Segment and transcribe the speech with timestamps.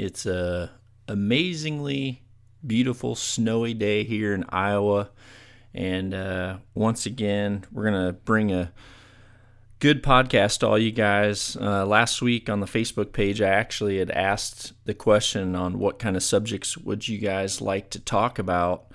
[0.00, 0.70] It's a
[1.08, 2.22] amazingly
[2.66, 5.10] beautiful snowy day here in Iowa.
[5.74, 8.72] And uh, once again, we're to bring a
[9.78, 11.54] good podcast to all you guys.
[11.60, 15.98] Uh, last week on the Facebook page, I actually had asked the question on what
[15.98, 18.90] kind of subjects would you guys like to talk about.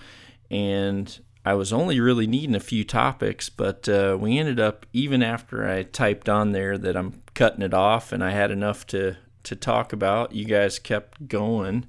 [0.50, 5.22] And I was only really needing a few topics, but uh, we ended up, even
[5.22, 9.18] after I typed on there that I'm cutting it off and I had enough to,
[9.46, 11.86] to talk about, you guys kept going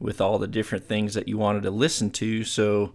[0.00, 2.44] with all the different things that you wanted to listen to.
[2.44, 2.94] So,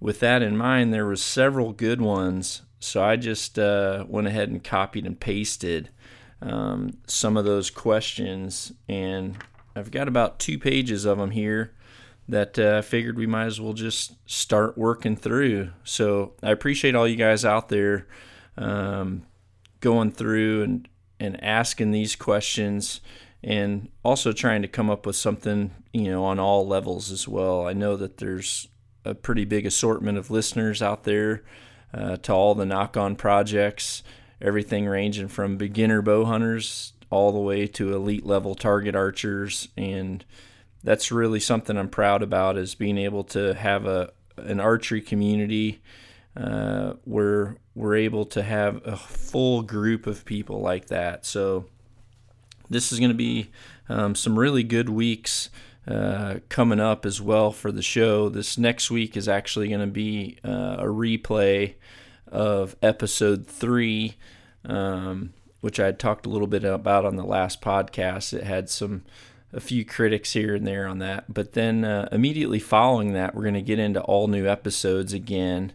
[0.00, 2.62] with that in mind, there was several good ones.
[2.78, 5.88] So I just uh, went ahead and copied and pasted
[6.42, 9.38] um, some of those questions, and
[9.74, 11.72] I've got about two pages of them here
[12.28, 15.70] that uh, I figured we might as well just start working through.
[15.84, 18.06] So I appreciate all you guys out there
[18.58, 19.26] um,
[19.80, 20.88] going through and
[21.20, 23.00] and asking these questions
[23.44, 27.66] and also trying to come up with something you know on all levels as well.
[27.66, 28.68] I know that there's
[29.04, 31.44] a pretty big assortment of listeners out there
[31.92, 34.02] uh, to all the Nock On projects,
[34.40, 40.24] everything ranging from beginner bow hunters all the way to elite level target archers and
[40.82, 45.80] that's really something I'm proud about is being able to have a an archery community
[46.36, 51.24] uh, where we're able to have a full group of people like that.
[51.24, 51.66] So
[52.70, 53.50] this is going to be
[53.88, 55.50] um, some really good weeks
[55.86, 58.28] uh, coming up as well for the show.
[58.28, 61.74] This next week is actually going to be uh, a replay
[62.28, 64.16] of episode three,
[64.64, 68.32] um, which I had talked a little bit about on the last podcast.
[68.32, 69.04] It had some
[69.52, 71.32] a few critics here and there on that.
[71.32, 75.72] But then uh, immediately following that, we're going to get into all new episodes again.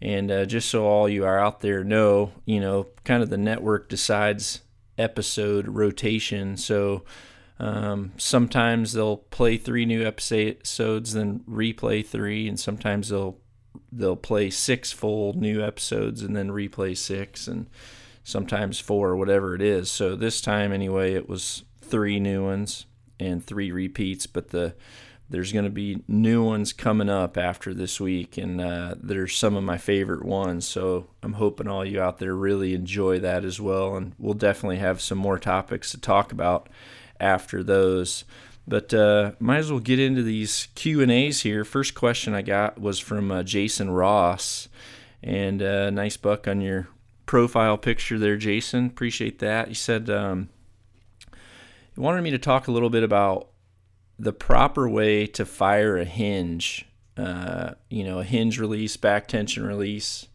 [0.00, 3.36] And uh, just so all you are out there know, you know, kind of the
[3.36, 4.62] network decides
[4.98, 6.56] episode rotation.
[6.56, 7.04] So
[7.58, 13.38] um, sometimes they'll play three new episodes, then replay three, and sometimes they'll
[13.92, 17.68] they'll play six full new episodes and then replay six, and
[18.22, 19.90] sometimes four, whatever it is.
[19.90, 22.86] So this time anyway, it was three new ones
[23.18, 24.74] and three repeats, but the
[25.30, 29.56] there's going to be new ones coming up after this week, and uh, there's some
[29.56, 30.66] of my favorite ones.
[30.66, 34.78] So I'm hoping all you out there really enjoy that as well, and we'll definitely
[34.78, 36.68] have some more topics to talk about
[37.20, 38.24] after those.
[38.66, 41.64] But uh, might as well get into these Q and A's here.
[41.64, 44.68] First question I got was from uh, Jason Ross,
[45.22, 46.88] and uh, nice buck on your
[47.26, 48.86] profile picture there, Jason.
[48.86, 49.68] Appreciate that.
[49.68, 50.08] He said.
[50.08, 50.48] Um,
[51.94, 53.48] he wanted me to talk a little bit about
[54.18, 56.86] the proper way to fire a hinge.
[57.16, 60.28] Uh, you know, a hinge release, back tension release.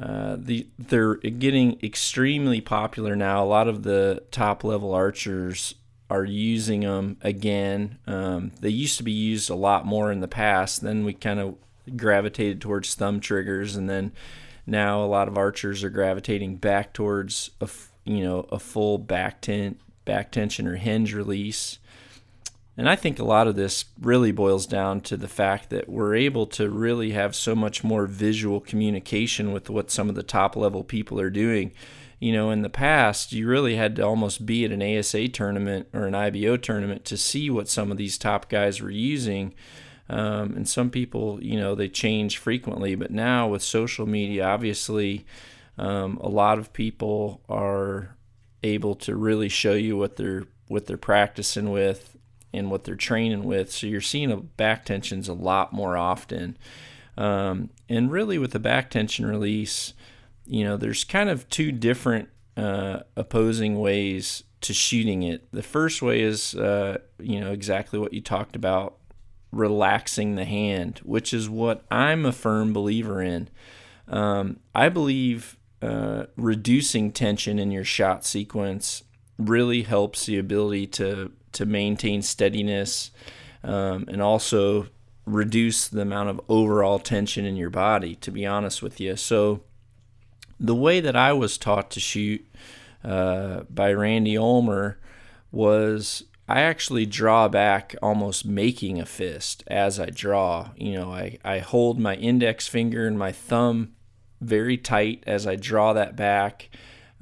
[0.00, 3.42] Uh, the they're getting extremely popular now.
[3.42, 5.74] A lot of the top level archers
[6.08, 7.98] are using them again.
[8.06, 10.82] Um, they used to be used a lot more in the past.
[10.82, 11.56] Then we kind of
[11.96, 14.12] gravitated towards thumb triggers, and then
[14.66, 17.68] now a lot of archers are gravitating back towards a
[18.04, 21.78] you know a full back tent back tension or hinge release.
[22.76, 26.14] And I think a lot of this really boils down to the fact that we're
[26.14, 30.56] able to really have so much more visual communication with what some of the top
[30.56, 31.72] level people are doing.
[32.18, 35.88] You know, in the past, you really had to almost be at an ASA tournament
[35.92, 39.54] or an IBO tournament to see what some of these top guys were using.
[40.08, 42.94] Um, and some people, you know, they change frequently.
[42.94, 45.26] But now with social media, obviously,
[45.76, 48.16] um, a lot of people are
[48.62, 52.11] able to really show you what they're what they're practicing with
[52.52, 53.72] and what they're training with.
[53.72, 56.56] So you're seeing a back tensions a lot more often.
[57.16, 59.94] Um, and really, with the back tension release,
[60.46, 65.50] you know, there's kind of two different uh, opposing ways to shooting it.
[65.52, 68.96] The first way is, uh, you know, exactly what you talked about,
[69.50, 73.48] relaxing the hand, which is what I'm a firm believer in.
[74.08, 79.02] Um, I believe uh, reducing tension in your shot sequence
[79.38, 83.10] really helps the ability to to maintain steadiness
[83.62, 84.88] um, and also
[85.24, 88.14] reduce the amount of overall tension in your body.
[88.16, 89.62] To be honest with you, so
[90.58, 92.46] the way that I was taught to shoot
[93.04, 94.98] uh, by Randy Ulmer
[95.50, 100.70] was I actually draw back almost making a fist as I draw.
[100.76, 103.92] You know, I, I hold my index finger and my thumb
[104.40, 106.68] very tight as I draw that back.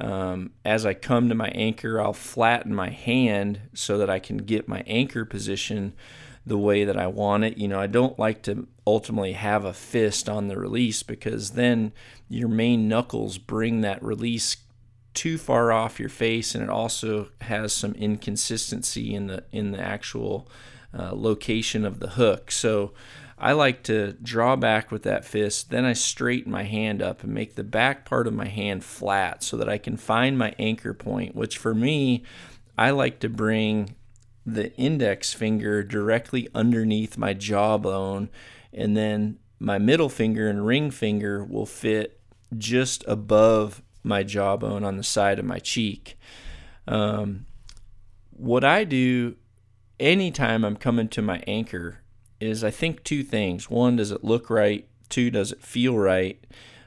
[0.00, 4.38] Um, as I come to my anchor, I'll flatten my hand so that I can
[4.38, 5.93] get my anchor position
[6.47, 7.58] the way that I want it.
[7.58, 11.93] You know, I don't like to ultimately have a fist on the release because then
[12.29, 14.56] your main knuckles bring that release
[15.12, 19.81] too far off your face and it also has some inconsistency in the in the
[19.81, 20.49] actual
[20.96, 22.50] uh, location of the hook.
[22.50, 22.93] So
[23.40, 27.32] I like to draw back with that fist, then I straighten my hand up and
[27.32, 30.92] make the back part of my hand flat so that I can find my anchor
[30.92, 32.22] point, which for me,
[32.76, 33.96] I like to bring
[34.44, 38.28] the index finger directly underneath my jawbone,
[38.75, 42.20] and then my middle finger and ring finger will fit
[42.58, 46.19] just above my jawbone on the side of my cheek.
[46.86, 47.46] Um,
[48.31, 49.36] what I do
[49.98, 52.00] anytime I'm coming to my anchor
[52.40, 53.70] is I think two things.
[53.70, 54.87] One, does it look right?
[55.08, 56.44] Two, does it feel right?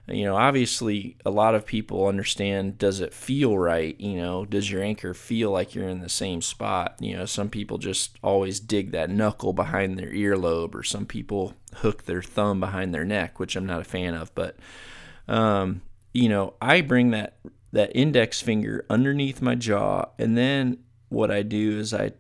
[0.08, 4.00] you know, obviously a lot of people understand does it feel right?
[4.00, 6.96] You know, does your anchor feel like you're in the same spot?
[7.00, 11.54] You know, some people just always dig that knuckle behind their earlobe, or some people
[11.76, 14.34] hook their thumb behind their neck, which I'm not a fan of.
[14.36, 14.58] But,
[15.30, 15.82] um,
[16.14, 17.38] you know, I bring that
[17.72, 22.12] that index finger underneath my jaw, and then what I do is I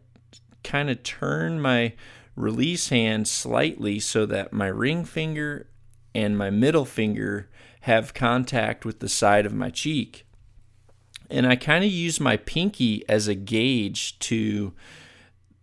[0.63, 1.93] kind of turn my
[2.35, 5.67] release hand slightly so that my ring finger
[6.15, 7.49] and my middle finger
[7.81, 10.25] have contact with the side of my cheek.
[11.29, 14.73] And I kind of use my pinky as a gauge to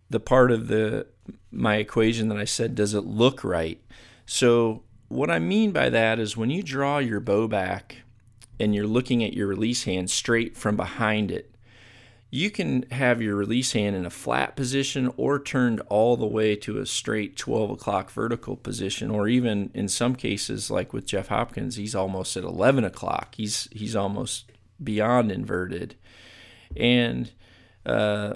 [0.09, 1.07] the part of the
[1.51, 3.81] my equation that I said does it look right?
[4.25, 7.97] So what I mean by that is when you draw your bow back
[8.59, 11.50] and you're looking at your release hand straight from behind it,
[12.33, 16.55] you can have your release hand in a flat position or turned all the way
[16.55, 21.27] to a straight 12 o'clock vertical position or even in some cases like with jeff
[21.27, 23.35] hopkins he's almost at 11 o'clock.
[23.35, 24.51] He's he's almost
[24.81, 25.95] beyond inverted.
[26.77, 27.31] And
[27.85, 28.35] uh,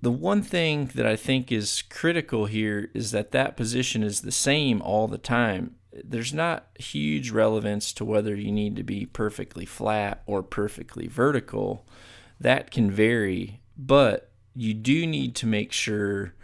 [0.00, 4.32] the one thing that i think is critical here is that that position is the
[4.32, 5.76] same all the time.
[5.92, 11.86] There's not huge relevance to whether you need to be perfectly flat or perfectly vertical
[12.40, 16.34] that can vary, but you do need to make sure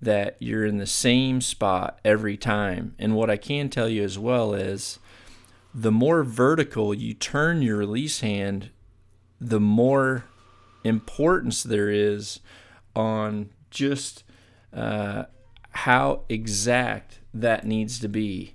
[0.00, 2.94] that you're in the same spot every time.
[2.98, 4.98] And what I can tell you as well is
[5.74, 8.70] the more vertical you turn your release hand,
[9.40, 10.24] the more
[10.84, 12.40] importance there is
[12.94, 14.24] on just
[14.72, 15.24] uh,
[15.70, 18.54] how exact that needs to be.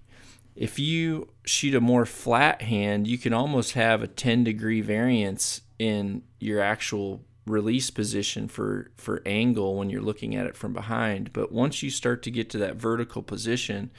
[0.55, 5.61] If you shoot a more flat hand, you can almost have a 10 degree variance
[5.79, 11.33] in your actual release position for for angle when you're looking at it from behind.
[11.33, 13.91] But once you start to get to that vertical position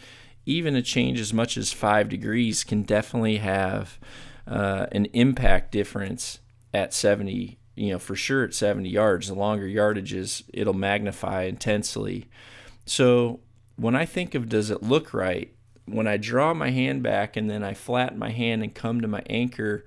[0.47, 3.99] even a change as much as five degrees can definitely have
[4.47, 6.41] uh, an impact difference
[6.73, 9.29] at 70 you know for sure at 70 yards.
[9.29, 12.29] The longer yardages it'll magnify intensely.
[12.85, 13.41] So
[13.77, 15.55] when i think of does it look right
[15.87, 19.09] when i draw my hand back and then i flatten my hand and come to
[19.09, 19.87] my anchor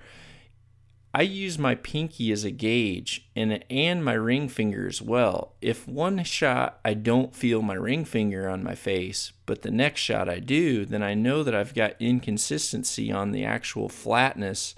[1.15, 5.53] I use my pinky as a gauge and and my ring finger as well.
[5.61, 10.01] If one shot I don't feel my ring finger on my face, but the next
[10.01, 14.73] shot I do, then I know that I've got inconsistency on the actual flatness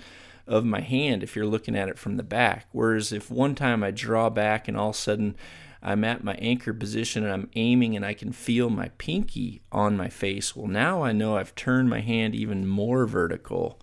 [0.45, 2.67] of my hand if you're looking at it from the back.
[2.73, 5.37] Whereas if one time I draw back and all of a sudden
[5.81, 9.95] I'm at my anchor position and I'm aiming and I can feel my pinky on
[9.95, 13.79] my face, well now I know I've turned my hand even more vertical.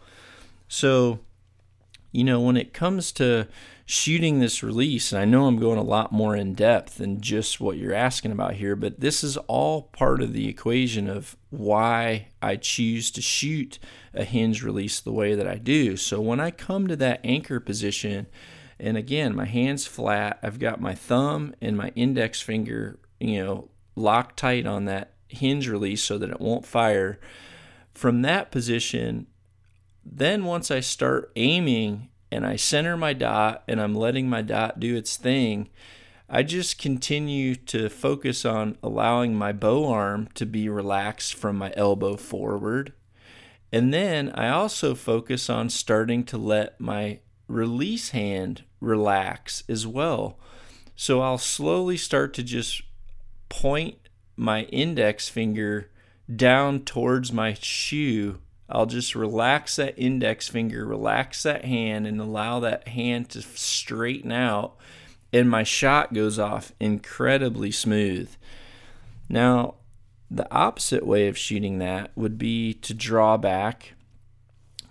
[0.68, 1.20] So
[2.12, 3.48] you know, when it comes to
[3.86, 7.60] shooting this release, and I know I'm going a lot more in depth than just
[7.60, 12.28] what you're asking about here, but this is all part of the equation of why
[12.40, 13.78] I choose to shoot
[14.14, 15.96] a hinge release the way that I do.
[15.96, 18.26] So when I come to that anchor position,
[18.78, 23.70] and again, my hand's flat, I've got my thumb and my index finger, you know,
[23.96, 27.18] locked tight on that hinge release so that it won't fire.
[27.94, 29.26] From that position,
[30.04, 34.80] then once I start aiming and I center my dot and I'm letting my dot
[34.80, 35.68] do its thing,
[36.28, 41.72] I just continue to focus on allowing my bow arm to be relaxed from my
[41.76, 42.94] elbow forward.
[43.70, 50.38] And then I also focus on starting to let my release hand relax as well.
[50.96, 52.82] So I'll slowly start to just
[53.48, 53.96] point
[54.36, 55.90] my index finger
[56.34, 58.38] down towards my shoe
[58.72, 64.32] I'll just relax that index finger, relax that hand, and allow that hand to straighten
[64.32, 64.76] out.
[65.34, 68.30] and my shot goes off incredibly smooth.
[69.30, 69.76] Now,
[70.30, 73.94] the opposite way of shooting that would be to draw back,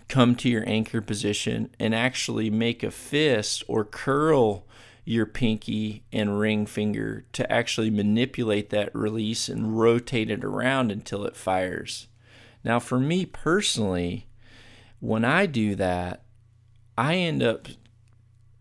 [0.08, 4.66] come to your anchor position, and actually make a fist or curl
[5.04, 11.24] your pinky and ring finger to actually manipulate that release and rotate it around until
[11.24, 12.06] it fires.
[12.64, 14.26] Now, for me personally,
[15.00, 16.22] when I do that,
[16.96, 17.68] I end up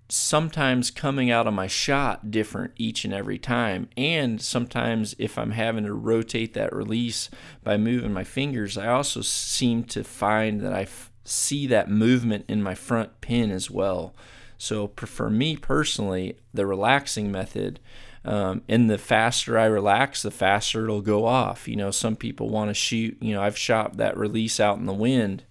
[0.09, 3.87] sometimes coming out of my shot different each and every time.
[3.95, 7.29] And sometimes, if I'm having to rotate that release
[7.63, 12.45] by moving my fingers, I also seem to find that I f- see that movement
[12.47, 14.13] in my front pin as well.
[14.57, 17.79] So, for me personally, the relaxing method.
[18.23, 21.67] Um, and the faster I relax, the faster it'll go off.
[21.67, 24.85] You know, some people want to shoot, you know, I've shot that release out in
[24.85, 25.43] the wind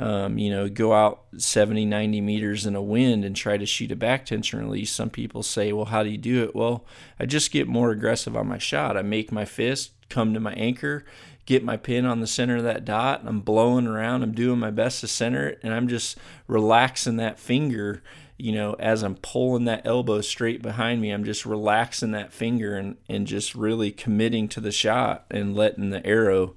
[0.00, 3.92] um, you know, go out 70, 90 meters in a wind and try to shoot
[3.92, 4.90] a back tension release.
[4.90, 6.56] Some people say, well, how do you do it?
[6.56, 6.86] Well,
[7.18, 8.96] I just get more aggressive on my shot.
[8.96, 11.04] I make my fist come to my anchor,
[11.44, 14.22] get my pin on the center of that dot, I'm blowing around.
[14.22, 18.02] I'm doing my best to center it, and I'm just relaxing that finger.
[18.40, 22.74] You know, as I'm pulling that elbow straight behind me, I'm just relaxing that finger
[22.74, 26.56] and, and just really committing to the shot and letting the arrow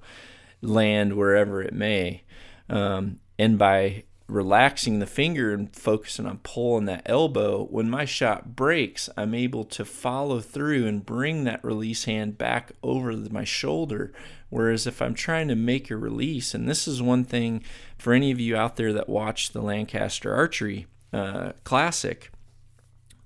[0.62, 2.24] land wherever it may.
[2.70, 8.56] Um, and by relaxing the finger and focusing on pulling that elbow, when my shot
[8.56, 14.14] breaks, I'm able to follow through and bring that release hand back over my shoulder.
[14.50, 17.64] Whereas if I'm trying to make a release, and this is one thing
[17.98, 22.32] for any of you out there that watch the Lancaster Archery uh, Classic,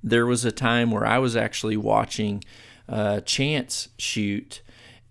[0.03, 2.43] there was a time where I was actually watching
[2.87, 4.61] uh, Chance shoot,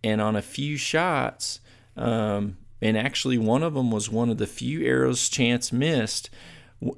[0.04, 1.60] and on a few shots,
[1.96, 6.30] um, and actually one of them was one of the few arrows Chance missed.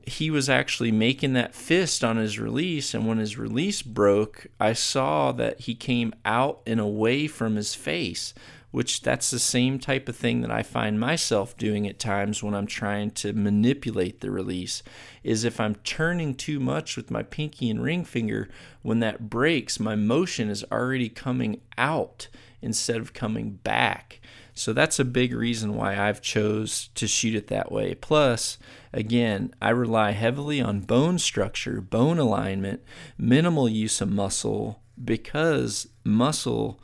[0.07, 4.73] He was actually making that fist on his release, and when his release broke, I
[4.73, 8.35] saw that he came out and away from his face,
[8.71, 12.55] which that's the same type of thing that I find myself doing at times when
[12.55, 14.83] I'm trying to manipulate the release.
[15.23, 18.49] Is if I'm turning too much with my pinky and ring finger,
[18.83, 22.29] when that breaks, my motion is already coming out
[22.61, 24.21] instead of coming back.
[24.55, 27.95] So that's a big reason why I've chose to shoot it that way.
[27.95, 28.59] Plus,
[28.93, 32.83] again, I rely heavily on bone structure, bone alignment,
[33.17, 36.81] minimal use of muscle because muscle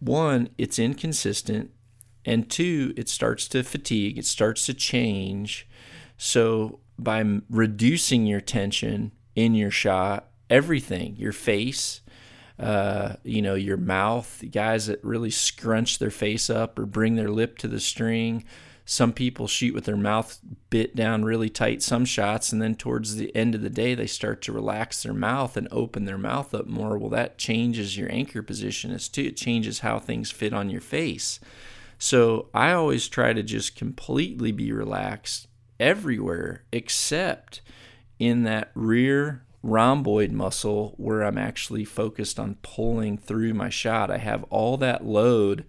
[0.00, 1.70] one, it's inconsistent,
[2.24, 5.68] and two, it starts to fatigue, it starts to change.
[6.16, 12.00] So by reducing your tension in your shot, everything, your face,
[12.58, 17.30] uh, you know, your mouth, guys that really scrunch their face up or bring their
[17.30, 18.44] lip to the string.
[18.90, 20.40] Some people shoot with their mouth
[20.70, 24.06] bit down really tight some shots, and then towards the end of the day, they
[24.06, 26.96] start to relax their mouth and open their mouth up more.
[26.96, 29.24] Well, that changes your anchor position as too.
[29.24, 31.38] It changes how things fit on your face.
[31.98, 37.60] So I always try to just completely be relaxed everywhere except
[38.18, 44.10] in that rear rhomboid muscle where I'm actually focused on pulling through my shot.
[44.10, 45.66] I have all that load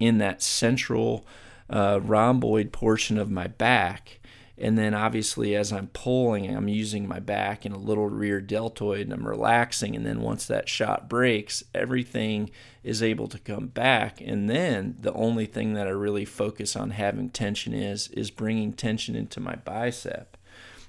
[0.00, 1.24] in that central
[1.70, 4.18] uh, rhomboid portion of my back.
[4.58, 9.00] And then obviously, as I'm pulling, I'm using my back and a little rear deltoid
[9.00, 9.96] and I'm relaxing.
[9.96, 12.50] And then once that shot breaks, everything
[12.82, 14.20] is able to come back.
[14.20, 18.74] And then the only thing that I really focus on having tension is, is bringing
[18.74, 20.36] tension into my bicep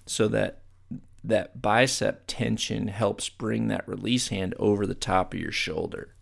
[0.05, 0.59] so that
[1.23, 6.13] that bicep tension helps bring that release hand over the top of your shoulder.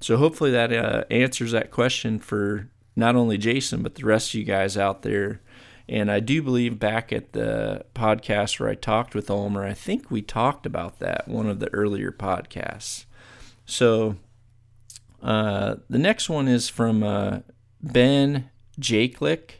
[0.00, 4.34] So hopefully that uh, answers that question for not only Jason but the rest of
[4.34, 5.40] you guys out there.
[5.88, 10.10] And I do believe back at the podcast where I talked with Ulmer, I think
[10.10, 13.04] we talked about that one of the earlier podcasts.
[13.66, 14.16] So
[15.22, 17.40] uh, the next one is from uh,
[17.82, 19.56] Ben Jakelick.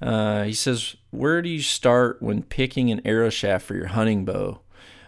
[0.00, 4.24] Uh, he says, Where do you start when picking an arrow shaft for your hunting
[4.24, 4.60] bow?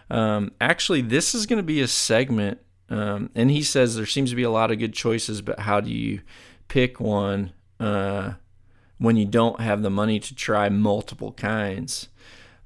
[0.09, 4.31] Um, actually, this is going to be a segment, um, and he says there seems
[4.31, 6.21] to be a lot of good choices, but how do you
[6.69, 8.33] pick one uh,
[8.97, 12.07] when you don't have the money to try multiple kinds?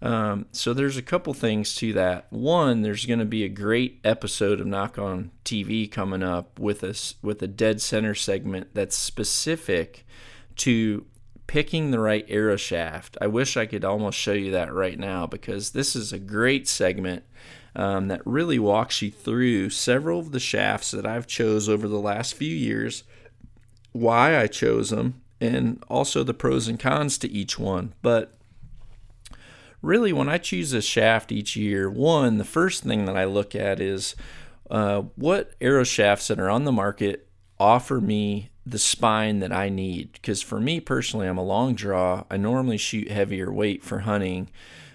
[0.03, 2.27] Um, so there's a couple things to that.
[2.29, 6.83] One, there's going to be a great episode of Nock On TV coming up with
[6.83, 10.05] us with a dead center segment that's specific
[10.57, 11.05] to
[11.47, 13.17] picking the right arrow shaft.
[13.21, 16.67] I wish I could almost show you that right now because this is a great
[16.67, 17.23] segment
[17.75, 21.99] um, that really walks you through several of the shafts that I've chose over the
[21.99, 23.03] last few years,
[23.93, 27.93] why I chose them, and also the pros and cons to each one.
[28.01, 28.37] But
[29.81, 33.55] really, when I choose a shaft each year, one, the first thing that I look
[33.55, 34.15] at is
[34.69, 37.27] uh, what arrow shafts that are on the market
[37.59, 40.13] offer me the spine that I need.
[40.13, 42.23] Because for me personally, I'm a long draw.
[42.31, 44.49] I normally shoot heavier weight for hunting.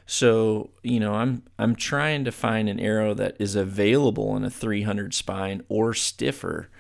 [0.07, 4.51] So, you know, I'm I'm trying to find an arrow that is available in a
[4.51, 6.71] 300 spine or stiffer.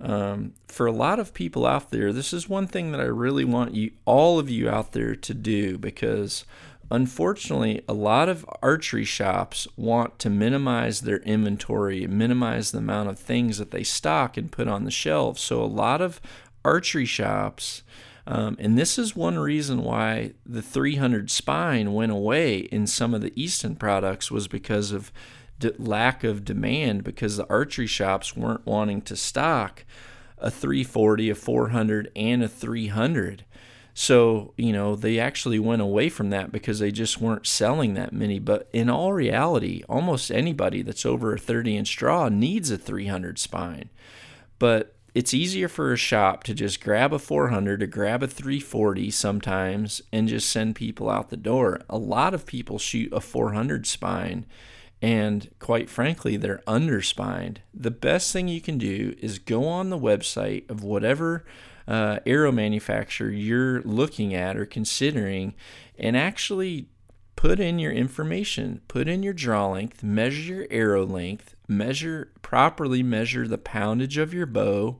[0.00, 3.44] Um, for a lot of people out there, this is one thing that I really
[3.44, 6.44] want you, all of you out there, to do because
[6.90, 13.18] unfortunately, a lot of archery shops want to minimize their inventory, minimize the amount of
[13.18, 15.40] things that they stock and put on the shelves.
[15.40, 16.20] So, a lot of
[16.64, 17.82] archery shops,
[18.26, 23.20] um, and this is one reason why the 300 spine went away in some of
[23.20, 25.12] the Easton products, was because of
[25.78, 29.84] lack of demand, because the archery shops weren't wanting to stock
[30.38, 33.44] a 340, a 400, and a 300.
[33.94, 38.12] So, you know, they actually went away from that because they just weren't selling that
[38.12, 38.38] many.
[38.38, 43.40] But in all reality, almost anybody that's over a 30 inch draw needs a 300
[43.40, 43.90] spine.
[44.60, 49.10] But it's easier for a shop to just grab a 400 or grab a 340
[49.10, 51.80] sometimes and just send people out the door.
[51.90, 54.46] A lot of people shoot a 400 spine
[55.00, 57.58] and quite frankly, they're underspined.
[57.72, 61.44] The best thing you can do is go on the website of whatever
[61.86, 65.54] uh, arrow manufacturer you're looking at or considering
[65.98, 66.88] and actually
[67.36, 73.02] put in your information, put in your draw length, measure your arrow length, measure properly
[73.02, 74.98] measure the poundage of your bow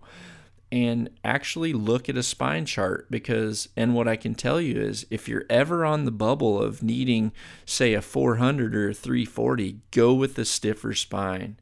[0.71, 5.07] and actually look at a spine chart because and what I can tell you is
[5.11, 7.33] if you're ever on the bubble of needing
[7.65, 11.59] say a 400 or a 340 go with the stiffer spine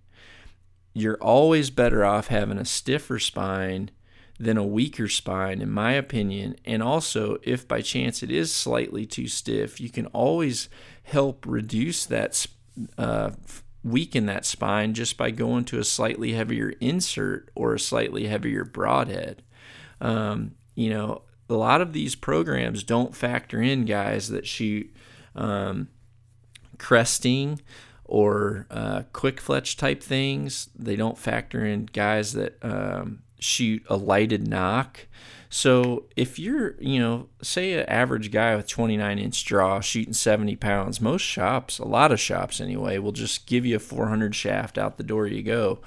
[0.92, 3.90] you're always better off having a stiffer spine
[4.38, 6.56] than a weaker spine, in my opinion.
[6.64, 10.68] And also, if by chance it is slightly too stiff, you can always
[11.04, 12.46] help reduce that,
[12.98, 13.30] uh,
[13.86, 18.64] weaken that spine just by going to a slightly heavier insert or a slightly heavier
[18.64, 19.42] broadhead.
[20.00, 24.92] Um, you know, a lot of these programs don't factor in guys that shoot
[25.36, 25.88] um,
[26.78, 27.60] cresting
[28.04, 30.68] or uh, quick fletch type things.
[30.76, 35.06] They don't factor in guys that um, shoot a lighted nock.
[35.48, 40.56] So if you're, you know, say an average guy with 29 inch draw shooting 70
[40.56, 44.78] pounds, most shops, a lot of shops anyway, will just give you a 400 shaft
[44.78, 45.80] out the door you go.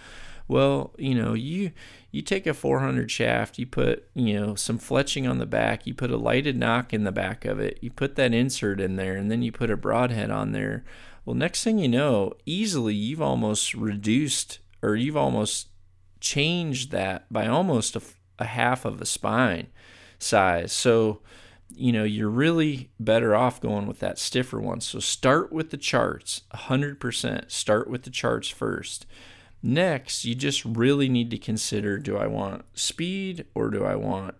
[0.47, 1.71] Well, you know, you
[2.11, 5.93] you take a 400 shaft, you put, you know, some fletching on the back, you
[5.93, 9.15] put a lighted nock in the back of it, you put that insert in there,
[9.15, 10.83] and then you put a broadhead on there.
[11.23, 15.67] Well, next thing you know, easily you've almost reduced or you've almost
[16.19, 18.01] changed that by almost a,
[18.39, 19.67] a half of a spine
[20.17, 20.71] size.
[20.71, 21.21] So,
[21.75, 24.81] you know, you're really better off going with that stiffer one.
[24.81, 27.51] So start with the charts 100%.
[27.51, 29.05] Start with the charts first.
[29.61, 34.35] Next, you just really need to consider do I want speed or do I want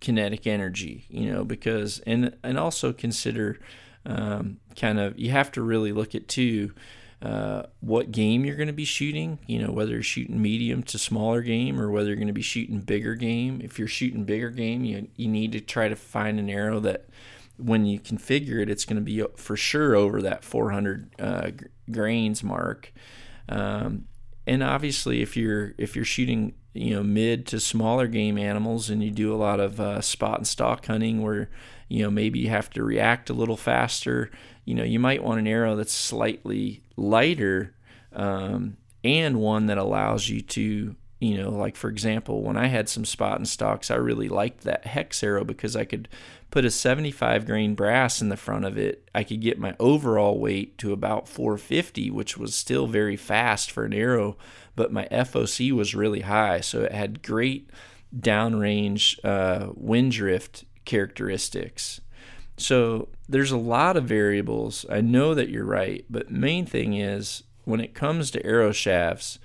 [0.00, 1.06] kinetic energy?
[1.08, 3.58] You know, because, and, and also consider
[4.04, 6.72] um, kind of, you have to really look at too
[7.20, 9.38] uh, what game you're going to be shooting.
[9.46, 12.42] You know, whether you're shooting medium to smaller game or whether you're going to be
[12.42, 13.60] shooting bigger game.
[13.62, 17.08] If you're shooting bigger game, you you need to try to find an arrow that
[17.56, 21.50] when you configure it, it's going to be for sure over that 400 uh,
[21.90, 22.92] grains mark.
[23.48, 24.06] Um,
[24.46, 29.02] and obviously, if you're if you're shooting you know mid to smaller game animals and
[29.02, 31.50] you do a lot of uh, spot and stalk hunting where
[31.88, 34.30] you know maybe you have to react a little faster
[34.64, 37.74] you know you might want an arrow that's slightly lighter
[38.12, 42.88] um, and one that allows you to you know like for example when i had
[42.88, 46.08] some spot and stalks i really liked that hex arrow because i could
[46.50, 49.08] put a 75 grain brass in the front of it.
[49.14, 53.84] I could get my overall weight to about 450 which was still very fast for
[53.84, 54.36] an arrow
[54.74, 56.60] but my foc was really high.
[56.60, 57.70] So it had great
[58.16, 62.00] downrange uh, wind drift characteristics.
[62.56, 64.86] So there's a lot of variables.
[64.88, 69.38] I know that you're right, but main thing is when it comes to arrow shafts,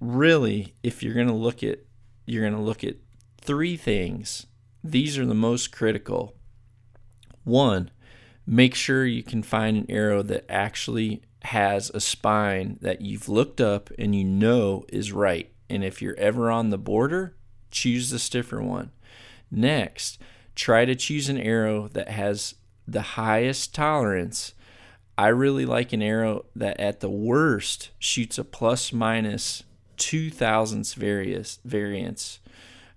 [0.00, 1.80] really, if you're going to look at
[2.24, 2.96] you're going to look at
[3.40, 4.46] three things.
[4.82, 6.34] These are the most critical.
[7.44, 7.90] One,
[8.46, 13.60] make sure you can find an arrow that actually has a spine that you've looked
[13.60, 15.52] up and you know is right.
[15.68, 17.36] And if you're ever on the border,
[17.70, 18.92] choose the stiffer one.
[19.50, 20.18] Next,
[20.54, 22.54] try to choose an arrow that has
[22.86, 24.54] the highest tolerance.
[25.16, 29.62] I really like an arrow that at the worst shoots a plus minus
[29.96, 32.40] two thousandths various variance.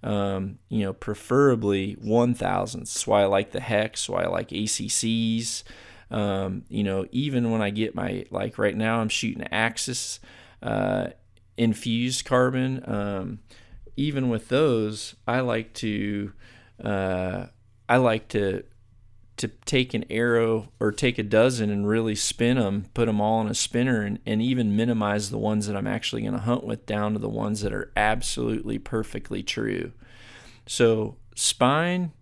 [0.03, 2.93] Um, you know, preferably one thousandths.
[2.93, 4.07] That's why I like the hex.
[4.07, 5.63] Why I like ACCs.
[6.11, 10.19] Um, you know, even when I get my like right now, I'm shooting Axis
[10.61, 11.07] uh,
[11.57, 12.83] infused carbon.
[12.89, 13.39] Um,
[13.97, 16.33] even with those, I like to
[16.83, 17.47] uh,
[17.88, 18.63] I like to
[19.38, 23.41] to take an arrow or take a dozen and really spin them, put them all
[23.41, 26.63] in a spinner, and, and even minimize the ones that I'm actually going to hunt
[26.63, 29.91] with down to the ones that are absolutely perfectly true.
[30.65, 32.13] So, spine,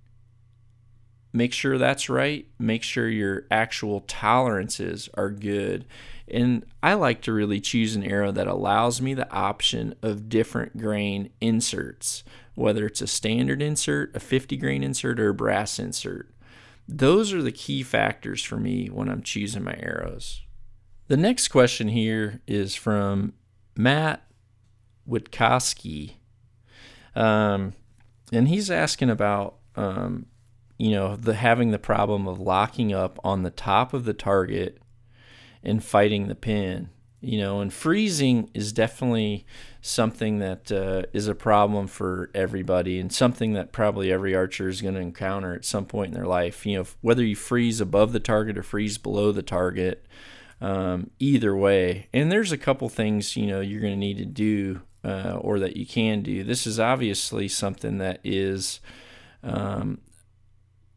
[1.31, 2.47] make sure that's right.
[2.57, 5.85] Make sure your actual tolerances are good.
[6.27, 10.77] And I like to really choose an arrow that allows me the option of different
[10.77, 12.23] grain inserts,
[12.55, 16.29] whether it's a standard insert, a 50 grain insert, or a brass insert.
[16.87, 20.41] Those are the key factors for me when I'm choosing my arrows.
[21.07, 23.33] The next question here is from
[23.75, 24.25] Matt
[25.09, 26.15] Witkowski.
[27.15, 27.73] Um,
[28.31, 30.27] and he's asking about, um,
[30.77, 34.79] you know, the having the problem of locking up on the top of the target
[35.63, 36.89] and fighting the pin
[37.23, 39.45] you know and freezing is definitely
[39.81, 44.81] something that uh, is a problem for everybody and something that probably every archer is
[44.81, 46.65] going to encounter at some point in their life.
[46.65, 50.05] You know whether you freeze above the target or freeze below the target
[50.61, 52.07] um, either way.
[52.13, 55.59] And there's a couple things you know you're going to need to do uh, or
[55.59, 56.43] that you can do.
[56.43, 58.79] This is obviously something that is
[59.43, 59.99] um,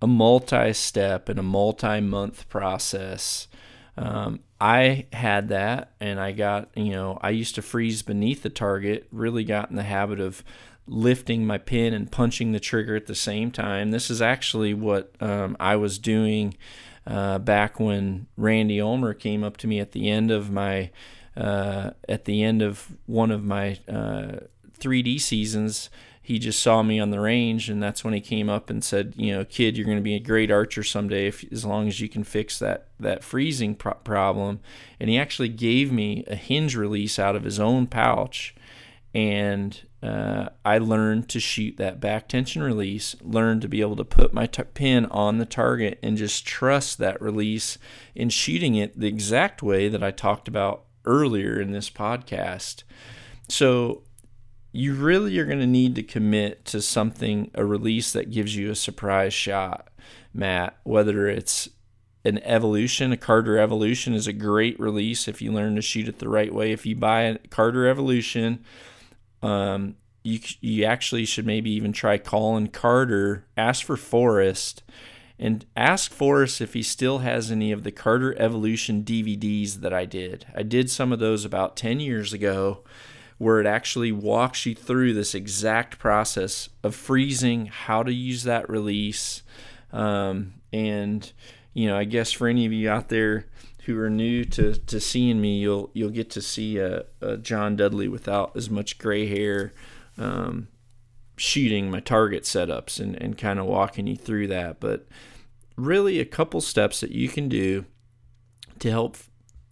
[0.00, 3.48] a multi-step and a multi-month process
[3.96, 8.50] um, I had that, and I got, you know, I used to freeze beneath the
[8.50, 10.42] target, really got in the habit of
[10.86, 13.90] lifting my pin and punching the trigger at the same time.
[13.90, 16.56] This is actually what um, I was doing
[17.06, 20.90] uh, back when Randy Ulmer came up to me at the end of my,
[21.36, 24.40] uh, at the end of one of my uh,
[24.78, 25.90] 3D seasons
[26.26, 29.14] he just saw me on the range and that's when he came up and said
[29.16, 32.00] you know kid you're going to be a great archer someday if as long as
[32.00, 34.58] you can fix that that freezing pro- problem
[34.98, 38.56] and he actually gave me a hinge release out of his own pouch
[39.14, 44.04] and uh, I learned to shoot that back tension release, learned to be able to
[44.04, 47.78] put my t- pin on the target and just trust that release
[48.14, 52.82] in shooting it the exact way that I talked about earlier in this podcast.
[53.48, 54.02] So
[54.76, 58.70] you really are going to need to commit to something, a release that gives you
[58.70, 59.88] a surprise shot,
[60.34, 60.76] Matt.
[60.84, 61.70] Whether it's
[62.26, 66.18] an evolution, a Carter Evolution is a great release if you learn to shoot it
[66.18, 66.72] the right way.
[66.72, 68.64] If you buy a Carter Evolution,
[69.42, 74.82] um, you you actually should maybe even try calling Carter, ask for Forrest,
[75.38, 80.04] and ask Forrest if he still has any of the Carter Evolution DVDs that I
[80.04, 80.46] did.
[80.54, 82.82] I did some of those about ten years ago
[83.38, 88.68] where it actually walks you through this exact process of freezing, how to use that
[88.70, 89.42] release.
[89.92, 91.30] Um, and,
[91.74, 93.46] you know, I guess for any of you out there
[93.84, 97.76] who are new to, to seeing me, you'll you'll get to see a, a John
[97.76, 99.72] Dudley without as much gray hair
[100.18, 100.68] um,
[101.36, 104.80] shooting my target setups and, and kind of walking you through that.
[104.80, 105.06] But
[105.76, 107.84] really, a couple steps that you can do
[108.78, 109.18] to help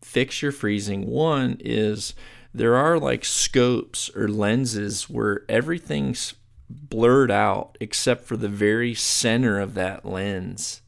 [0.03, 1.07] fix your freezing.
[1.07, 2.15] One is
[2.55, 6.35] there are like scopes or lenses where everything's
[6.71, 10.81] blurred out except for the very center of that lens.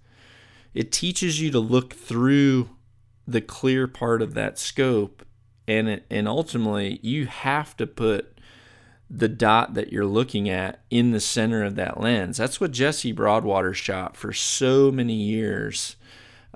[0.72, 2.70] It teaches you to look through
[3.26, 5.24] the clear part of that scope
[5.66, 8.38] and it, and ultimately you have to put
[9.08, 12.36] the dot that you're looking at in the center of that lens.
[12.36, 15.96] That's what Jesse Broadwater shot for so many years.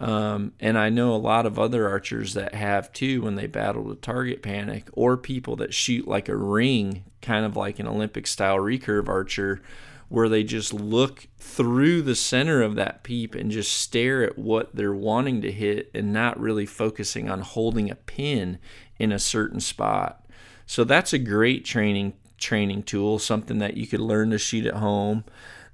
[0.00, 3.82] Um, and I know a lot of other archers that have too when they battle
[3.82, 8.26] with target panic, or people that shoot like a ring, kind of like an Olympic
[8.26, 9.60] style recurve archer,
[10.08, 14.74] where they just look through the center of that peep and just stare at what
[14.74, 18.58] they're wanting to hit and not really focusing on holding a pin
[18.98, 20.26] in a certain spot.
[20.66, 24.74] So that's a great training training tool, something that you could learn to shoot at
[24.74, 25.24] home.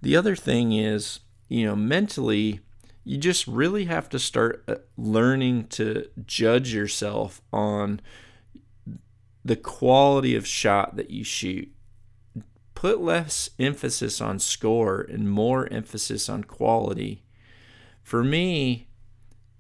[0.03, 2.61] The other thing is, you know, mentally
[3.07, 8.01] you just really have to start uh, learning to judge yourself on
[9.45, 11.73] the quality of shot that you shoot.
[12.75, 17.23] Put less emphasis on score and more emphasis on quality.
[18.03, 18.89] For me,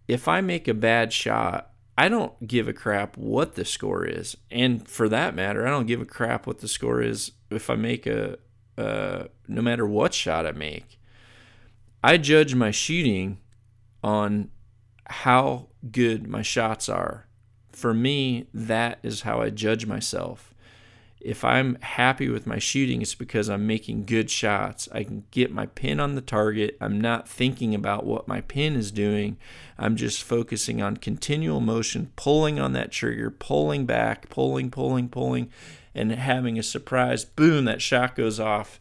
[0.09, 4.37] if I make a bad shot, I don't give a crap what the score is.
[4.51, 7.77] And for that matter, I don't give a crap what the score is if I
[7.77, 8.39] make a,
[8.77, 10.99] uh, no matter what shot I make.
[12.03, 13.39] I judge my shooting
[14.03, 14.51] on
[15.09, 17.27] how good my shots are.
[17.73, 20.55] For me, that is how I judge myself.
[21.27, 24.89] if I'm happy with my shooting, it's because I'm making good shots.
[24.93, 26.77] I can get my pin on the target.
[26.81, 29.37] I'm not thinking about what my pin is doing.
[29.77, 35.51] I'm just focusing on continual motion, pulling on that trigger, pulling back, pulling, pulling, pulling,
[35.97, 37.25] and having a surprise.
[37.25, 38.79] Boom, that shot goes off.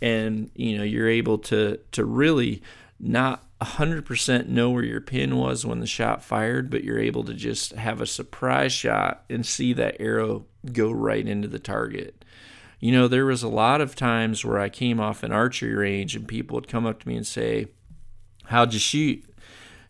[0.00, 2.62] And you know, you're able to to really
[3.00, 7.34] not 100% know where your pin was when the shot fired, but you're able to
[7.34, 12.24] just have a surprise shot and see that arrow go right into the target.
[12.78, 16.14] You know, there was a lot of times where I came off an archery range
[16.14, 17.66] and people would come up to me and say,
[18.44, 19.24] How'd you shoot?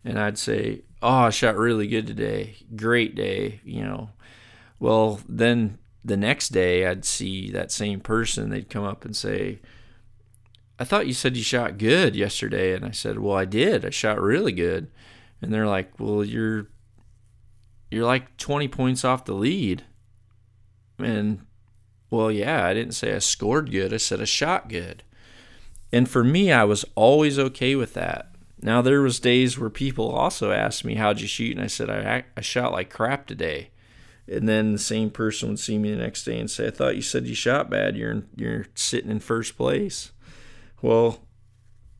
[0.05, 2.57] And I'd say, Oh, I shot really good today.
[2.75, 4.11] Great day, you know.
[4.81, 9.59] Well, then the next day I'd see that same person, they'd come up and say,
[10.79, 12.75] I thought you said you shot good yesterday.
[12.75, 13.85] And I said, Well, I did.
[13.85, 14.91] I shot really good.
[15.43, 16.69] And they're like, Well, you're
[17.91, 19.85] you're like 20 points off the lead.
[20.99, 21.47] And
[22.11, 23.93] well, yeah, I didn't say I scored good.
[23.93, 25.03] I said I shot good.
[25.93, 28.35] And for me, I was always okay with that.
[28.61, 31.89] Now there was days where people also asked me, "How'd you shoot?" and I said,
[31.89, 33.71] "I I shot like crap today."
[34.27, 36.97] And then the same person would see me the next day and say, "I thought
[36.97, 37.97] you said you shot bad.
[37.97, 40.13] You're you're sitting in first place."
[40.81, 41.21] Well,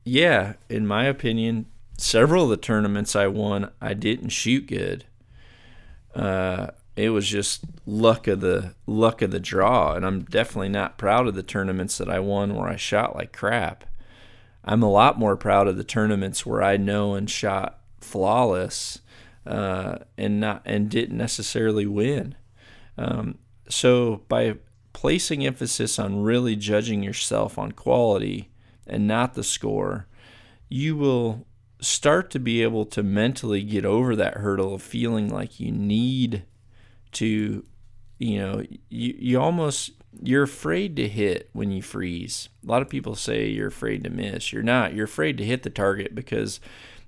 [0.05, 5.05] yeah, in my opinion, several of the tournaments I won, I didn't shoot good.
[6.15, 10.99] Uh, it was just luck of the luck of the draw, and I'm definitely not
[10.99, 13.85] proud of the tournaments that I won where I shot like crap.
[14.65, 19.01] I'm a lot more proud of the tournaments where I know and shot flawless,
[19.47, 22.35] uh, and not and didn't necessarily win.
[22.97, 23.39] Um,
[23.69, 24.57] so by
[24.93, 28.51] placing emphasis on really judging yourself on quality
[28.89, 30.07] and not the score,
[30.69, 31.47] you will
[31.81, 36.43] start to be able to mentally get over that hurdle of feeling like you need
[37.13, 37.65] to
[38.19, 42.49] you know you, you almost you're afraid to hit when you freeze.
[42.65, 44.53] A lot of people say you're afraid to miss.
[44.53, 44.95] You're not.
[44.95, 46.61] You're afraid to hit the target because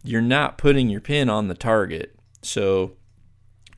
[0.04, 2.14] you're not putting your pin on the target.
[2.42, 2.92] So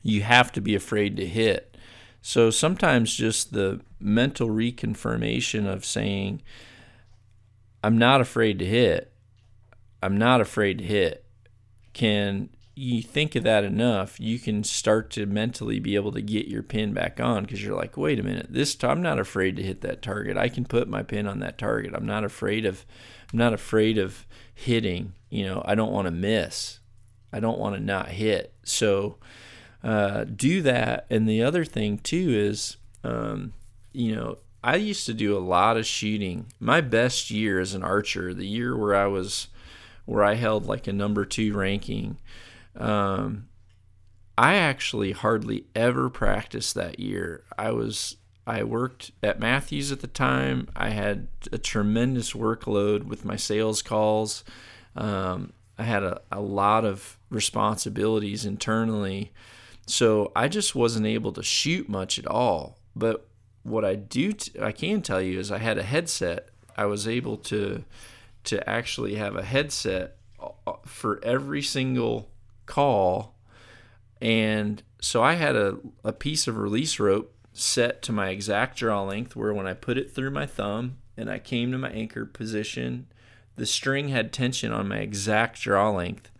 [0.01, 1.77] you have to be afraid to hit.
[2.21, 6.41] So sometimes just the mental reconfirmation of saying
[7.83, 9.11] I'm not afraid to hit.
[10.01, 11.25] I'm not afraid to hit.
[11.93, 16.47] Can you think of that enough, you can start to mentally be able to get
[16.47, 19.55] your pin back on because you're like, wait a minute, this time I'm not afraid
[19.57, 20.37] to hit that target.
[20.37, 21.93] I can put my pin on that target.
[21.93, 22.85] I'm not afraid of,
[23.31, 25.13] I'm not afraid of hitting.
[25.29, 26.79] You know, I don't want to miss.
[27.31, 28.53] I don't want to not hit.
[28.63, 29.17] So
[29.83, 31.05] uh, do that.
[31.11, 33.53] And the other thing too is, um,
[33.91, 36.47] you know, I used to do a lot of shooting.
[36.59, 39.47] My best year as an archer, the year where I was,
[40.05, 42.17] where I held like a number two ranking,
[42.77, 43.49] um,
[44.37, 47.43] I actually hardly ever practiced that year.
[47.57, 50.67] I was I worked at Mathews at the time.
[50.75, 54.43] I had a tremendous workload with my sales calls.
[54.95, 59.31] Um, I had a, a lot of responsibilities internally.
[59.87, 62.79] So I just wasn't able to shoot much at all.
[62.95, 63.27] But
[63.63, 66.49] what I do, t- I can tell you is I had a headset.
[66.77, 67.83] I was able to
[68.45, 70.17] to actually have a headset
[70.67, 72.29] uh, for every single
[72.65, 73.35] call,
[74.21, 79.03] and so I had a a piece of release rope set to my exact draw
[79.03, 82.25] length, where when I put it through my thumb and I came to my anchor
[82.25, 83.07] position,
[83.55, 86.31] the string had tension on my exact draw length.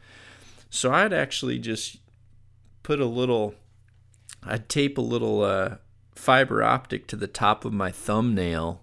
[0.69, 1.97] So I'd actually just
[2.81, 3.53] put a little,
[4.41, 5.75] I'd tape a little uh,
[6.15, 8.81] fiber optic to the top of my thumbnail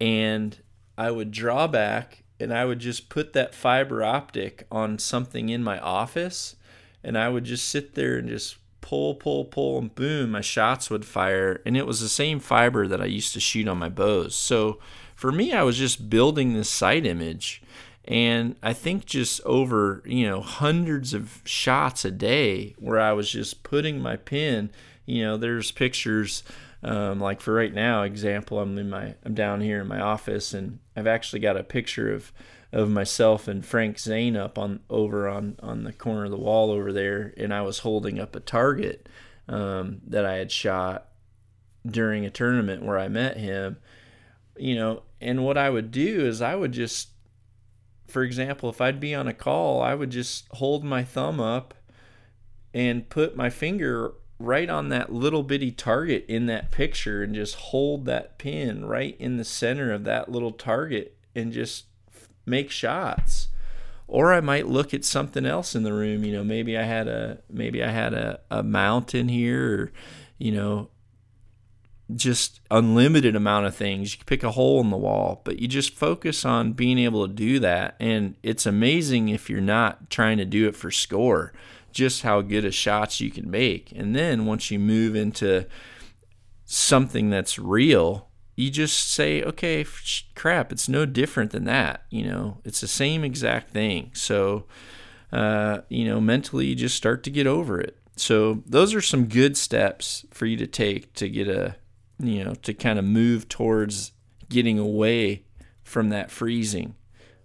[0.00, 0.58] and
[0.98, 5.62] I would draw back and I would just put that fiber optic on something in
[5.62, 6.56] my office
[7.04, 10.90] and I would just sit there and just pull, pull, pull, and boom, my shots
[10.90, 11.62] would fire.
[11.64, 14.34] And it was the same fiber that I used to shoot on my bows.
[14.34, 14.78] So
[15.14, 17.62] for me, I was just building this sight image.
[18.04, 23.30] And I think just over, you know, hundreds of shots a day where I was
[23.30, 24.70] just putting my pin
[25.06, 26.42] you know, there's pictures
[26.84, 30.52] um, like for right now, example, I'm in my I'm down here in my office
[30.52, 32.32] and I've actually got a picture of
[32.72, 36.70] of myself and Frank Zane up on over on on the corner of the wall
[36.70, 39.08] over there, and I was holding up a target
[39.48, 41.08] um, that I had shot
[41.86, 43.76] during a tournament where I met him.
[44.56, 47.10] You know, and what I would do is I would just,
[48.08, 51.74] for example, if I'd be on a call, I would just hold my thumb up
[52.74, 57.54] and put my finger right on that little bitty target in that picture and just
[57.54, 61.86] hold that pin right in the center of that little target and just
[62.44, 63.48] make shots
[64.08, 67.08] or I might look at something else in the room you know maybe I had
[67.08, 69.92] a maybe I had a, a mountain here or
[70.38, 70.88] you know
[72.16, 74.12] just unlimited amount of things.
[74.12, 77.26] You can pick a hole in the wall, but you just focus on being able
[77.26, 77.96] to do that.
[78.00, 81.52] And it's amazing if you're not trying to do it for score,
[81.92, 83.92] just how good of shots you can make.
[83.94, 85.66] And then once you move into
[86.64, 89.84] something that's real, you just say, okay,
[90.34, 92.04] crap, it's no different than that.
[92.10, 94.10] You know, it's the same exact thing.
[94.14, 94.66] So,
[95.32, 97.96] uh, you know, mentally, you just start to get over it.
[98.16, 101.76] So, those are some good steps for you to take to get a
[102.22, 104.12] you know, to kind of move towards
[104.48, 105.44] getting away
[105.82, 106.94] from that freezing.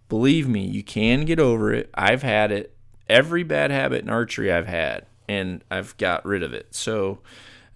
[0.08, 1.90] Believe me, you can get over it.
[1.94, 2.77] I've had it.
[3.10, 6.76] Every bad habit in archery I've had, and I've got rid of it.
[6.76, 7.20] So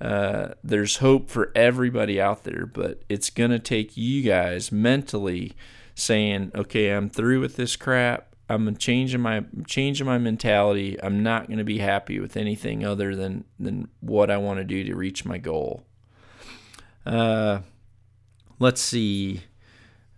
[0.02, 5.54] uh, there's hope for everybody out there, but it's going to take you guys mentally
[5.94, 8.36] saying, okay, I'm through with this crap.
[8.50, 11.02] I'm changing my changing my mentality.
[11.02, 14.66] I'm not going to be happy with anything other than than what I want to
[14.66, 15.86] do to reach my goal.
[17.06, 17.60] Uh,
[18.60, 19.44] let's see.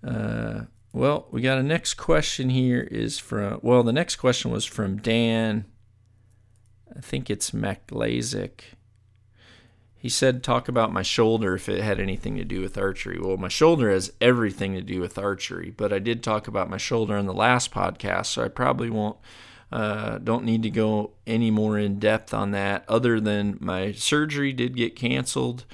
[0.04, 4.64] Uh, well, we got a next question here is from, well, the next question was
[4.64, 5.66] from Dan.
[6.96, 8.62] I think it's MacLazick.
[9.98, 13.18] He said, talk about my shoulder if it had anything to do with archery.
[13.20, 16.78] Well, my shoulder has everything to do with archery, but I did talk about my
[16.78, 19.18] shoulder in the last podcast, so I probably won't,
[19.72, 24.54] uh, don't need to go any more in depth on that, other than my surgery
[24.54, 25.66] did get canceled.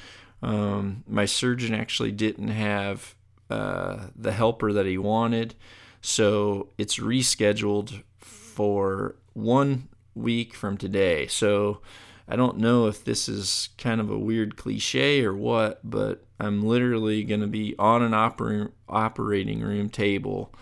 [0.42, 3.16] Um, my surgeon actually didn't have
[3.50, 5.56] uh, the helper that he wanted,
[6.02, 11.28] so it's rescheduled for one week from today.
[11.28, 11.82] So
[12.28, 16.64] I don't know if this is kind of a weird cliche or what, but I'm
[16.64, 20.54] literally going to be on an oper- operating room table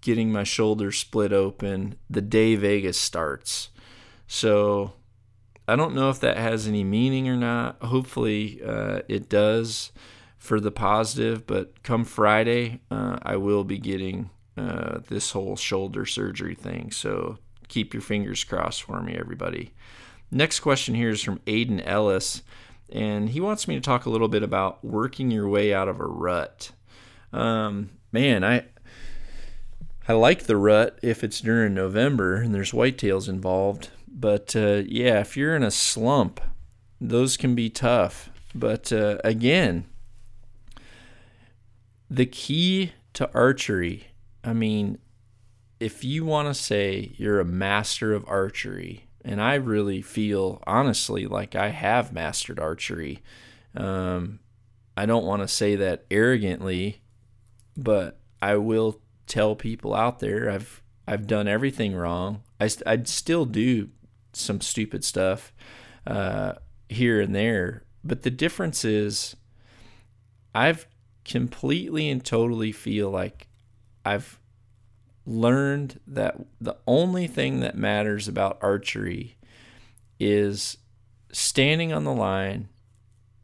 [0.00, 3.70] getting my shoulder split open the day Vegas starts.
[4.28, 4.92] So
[5.66, 7.82] I don't know if that has any meaning or not.
[7.82, 9.90] Hopefully, uh, it does
[10.38, 11.46] for the positive.
[11.46, 16.90] But come Friday, uh, I will be getting uh, this whole shoulder surgery thing.
[16.90, 19.72] So keep your fingers crossed for me, everybody.
[20.30, 22.42] Next question here is from Aiden Ellis,
[22.90, 26.00] and he wants me to talk a little bit about working your way out of
[26.00, 26.72] a rut.
[27.32, 28.64] Um, man, I
[30.06, 33.90] I like the rut if it's during November and there's whitetails involved.
[34.10, 36.40] But uh, yeah, if you're in a slump,
[37.00, 38.30] those can be tough.
[38.54, 39.84] But uh, again,
[42.10, 44.08] the key to archery,
[44.42, 44.98] I mean,
[45.80, 51.26] if you want to say you're a master of archery, and I really feel honestly
[51.26, 53.22] like I have mastered archery.
[53.76, 54.40] Um,
[54.96, 57.02] I don't want to say that arrogantly,
[57.76, 62.42] but I will tell people out there I've I've done everything wrong.
[62.60, 63.90] I I still do
[64.32, 65.52] some stupid stuff
[66.06, 66.54] uh,
[66.88, 67.84] here and there.
[68.04, 69.36] But the difference is,
[70.54, 70.86] I've
[71.28, 73.46] completely and totally feel like
[74.04, 74.38] I've
[75.26, 79.36] learned that the only thing that matters about archery
[80.18, 80.78] is
[81.30, 82.68] standing on the line,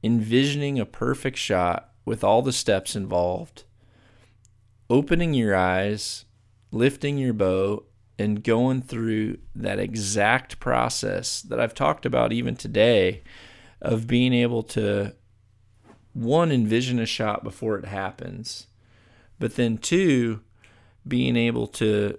[0.02, 3.64] envisioning a perfect shot with all the steps involved,
[4.88, 6.24] opening your eyes,
[6.70, 7.84] lifting your bow,
[8.18, 13.22] and going through that exact process that I've talked about even today
[13.82, 15.14] of being able to
[16.14, 18.66] one envision a shot before it happens
[19.38, 20.40] but then two
[21.06, 22.18] being able to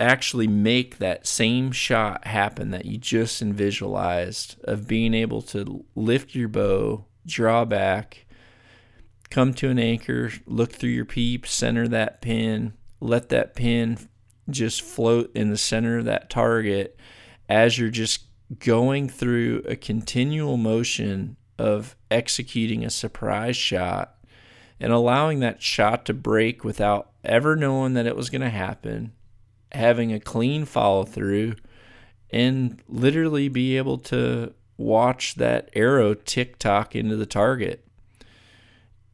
[0.00, 6.34] actually make that same shot happen that you just visualized of being able to lift
[6.34, 8.26] your bow draw back
[9.30, 13.98] come to an anchor look through your peep center that pin let that pin
[14.48, 16.98] just float in the center of that target.
[17.48, 18.24] As you're just
[18.58, 24.16] going through a continual motion of executing a surprise shot
[24.80, 29.12] and allowing that shot to break without ever knowing that it was going to happen,
[29.72, 31.54] having a clean follow through,
[32.30, 37.86] and literally be able to watch that arrow tick tock into the target.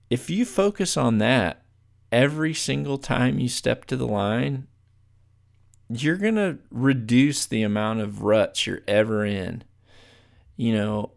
[0.09, 1.63] If you focus on that
[2.11, 4.67] every single time you step to the line,
[5.89, 9.63] you're going to reduce the amount of ruts you're ever in.
[10.57, 11.13] You know,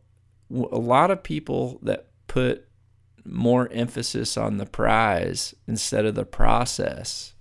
[0.54, 2.68] a lot of people that put
[3.26, 7.34] more emphasis on the prize instead of the process,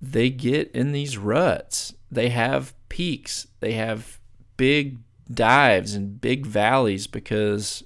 [0.00, 1.94] they get in these ruts.
[2.10, 4.18] They have peaks, they have
[4.56, 4.98] big
[5.32, 7.84] dives and big valleys because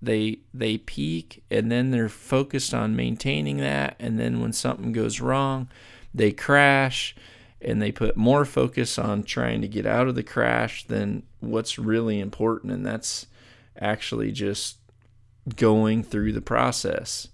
[0.00, 3.96] they they peak and then they're focused on maintaining that.
[3.98, 5.68] And then when something goes wrong
[6.14, 7.14] they crash
[7.64, 11.78] and they put more focus on trying to get out of the crash than what's
[11.78, 13.26] really important and that's
[13.78, 14.78] actually just
[15.56, 17.28] going through the process.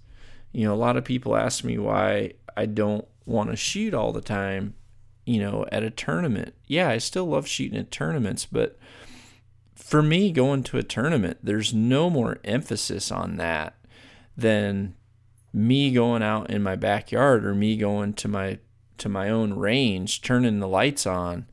[0.51, 4.11] You know, a lot of people ask me why I don't want to shoot all
[4.11, 4.73] the time,
[5.25, 6.55] you know, at a tournament.
[6.65, 8.79] Yeah, I still love shooting at tournaments, but
[9.75, 13.75] for me, going to a tournament, there's no more emphasis on that
[14.35, 14.95] than
[15.53, 18.59] me going out in my backyard or me going to my
[18.99, 21.47] to my own range, turning the lights on,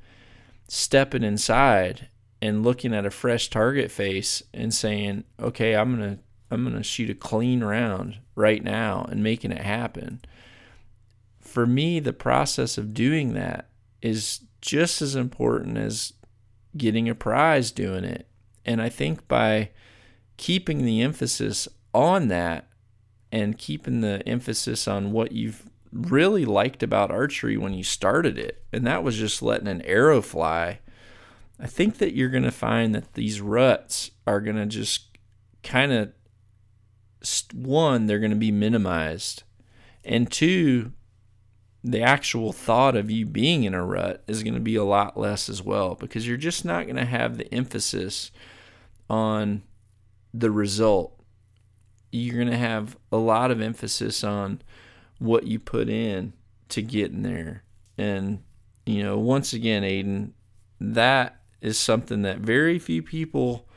[0.68, 2.08] stepping inside
[2.42, 6.76] and looking at a fresh target face and saying, "Okay, I'm going to I'm going
[6.76, 10.20] to shoot a clean round right now and making it happen."
[11.40, 13.68] For me, the process of doing that
[14.02, 16.12] is just as important as
[16.76, 18.28] getting a prize doing it.
[18.64, 19.70] And I think by
[20.36, 22.68] keeping the emphasis on that
[23.32, 28.64] and keeping the emphasis on what you've really liked about archery when you started it,
[28.72, 30.80] and that was just letting an arrow fly,
[31.58, 35.16] I think that you're going to find that these ruts are going to just
[35.62, 36.12] kind of,
[37.54, 39.42] one, they're going to be minimized.
[40.04, 40.92] And two,
[41.82, 45.16] the actual thought of you being in a rut is going to be a lot
[45.16, 48.30] less as well because you're just not going to have the emphasis
[49.08, 49.62] on
[50.34, 51.20] the result.
[52.12, 54.62] You're going to have a lot of emphasis on
[55.18, 56.32] what you put in
[56.68, 57.62] to get in there.
[57.96, 58.42] And,
[58.84, 60.32] you know, once again, Aiden,
[60.80, 63.68] that is something that very few people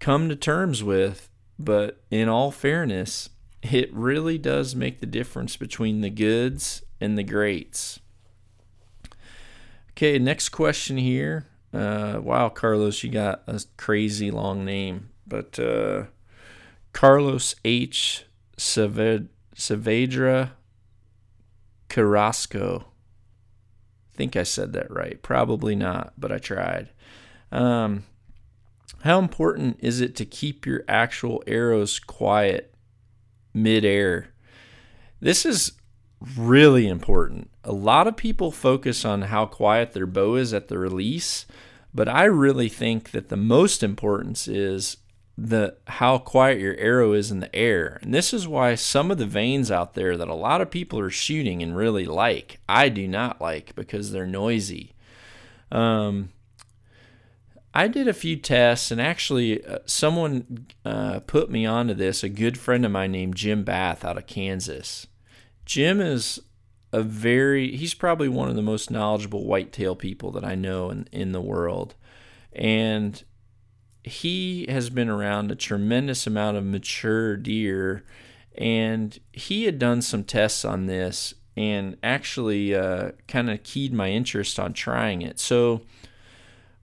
[0.00, 1.28] come to terms with.
[1.58, 3.30] But in all fairness,
[3.62, 7.98] it really does make the difference between the goods and the greats.
[9.92, 11.46] Okay, next question here.
[11.72, 15.10] Uh, wow, Carlos, you got a crazy long name.
[15.26, 16.04] But uh,
[16.92, 18.24] Carlos H.
[18.56, 19.28] Saavedra
[21.88, 22.86] Carrasco.
[24.12, 25.20] I think I said that right.
[25.22, 26.90] Probably not, but I tried.
[27.50, 28.04] Um,
[29.02, 32.74] how important is it to keep your actual arrows quiet
[33.52, 34.28] midair?
[35.20, 35.72] This is
[36.36, 37.50] really important.
[37.64, 41.46] A lot of people focus on how quiet their bow is at the release,
[41.92, 44.98] but I really think that the most importance is
[45.40, 48.00] the how quiet your arrow is in the air.
[48.02, 50.98] And this is why some of the vanes out there that a lot of people
[50.98, 54.94] are shooting and really like, I do not like because they're noisy.
[55.70, 56.30] Um,
[57.72, 62.24] I did a few tests, and actually, uh, someone uh, put me onto this.
[62.24, 65.06] A good friend of mine named Jim Bath out of Kansas.
[65.64, 66.40] Jim is
[66.92, 71.06] a very, he's probably one of the most knowledgeable whitetail people that I know in,
[71.12, 71.94] in the world.
[72.52, 73.22] And
[74.08, 78.04] he has been around a tremendous amount of mature deer.
[78.56, 84.10] And he had done some tests on this and actually uh, kind of keyed my
[84.10, 85.38] interest on trying it.
[85.38, 85.82] So,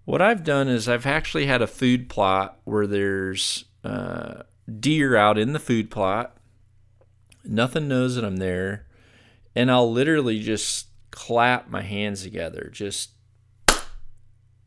[0.05, 4.43] what I've done is I've actually had a food plot where there's uh,
[4.79, 6.35] deer out in the food plot
[7.47, 8.85] Nothing knows that I'm there.
[9.55, 13.11] And I'll literally just clap my hands together, just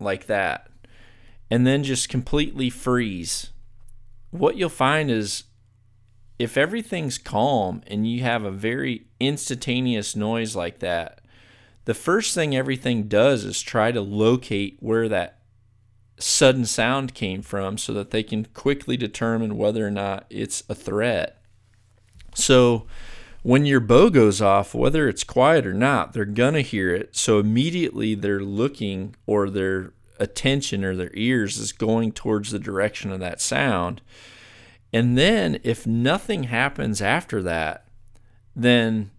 [0.00, 0.67] like that.
[1.51, 3.51] And then just completely freeze.
[4.30, 5.44] What you'll find is
[6.38, 11.20] if everything's calm and you have a very instantaneous noise like that,
[11.84, 15.38] the first thing everything does is try to locate where that
[16.18, 20.74] sudden sound came from so that they can quickly determine whether or not it's a
[20.74, 21.42] threat.
[22.34, 22.86] So
[23.42, 27.16] when your bow goes off, whether it's quiet or not, they're going to hear it.
[27.16, 33.10] So immediately they're looking or their attention or their ears is going towards the direction
[33.10, 34.00] of that sound.
[34.92, 37.86] And then if nothing happens after that,
[38.56, 39.10] then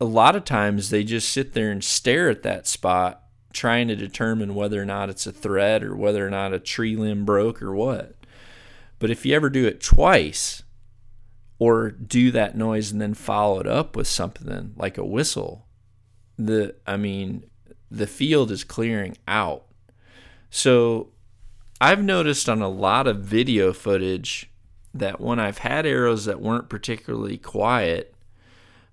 [0.00, 3.96] a lot of times they just sit there and stare at that spot trying to
[3.96, 7.62] determine whether or not it's a threat or whether or not a tree limb broke
[7.62, 8.16] or what.
[8.98, 10.64] But if you ever do it twice,
[11.58, 15.66] or do that noise and then follow it up with something like a whistle
[16.36, 17.44] the i mean
[17.96, 19.64] the field is clearing out
[20.50, 21.08] so
[21.80, 24.50] i've noticed on a lot of video footage
[24.92, 28.14] that when i've had arrows that weren't particularly quiet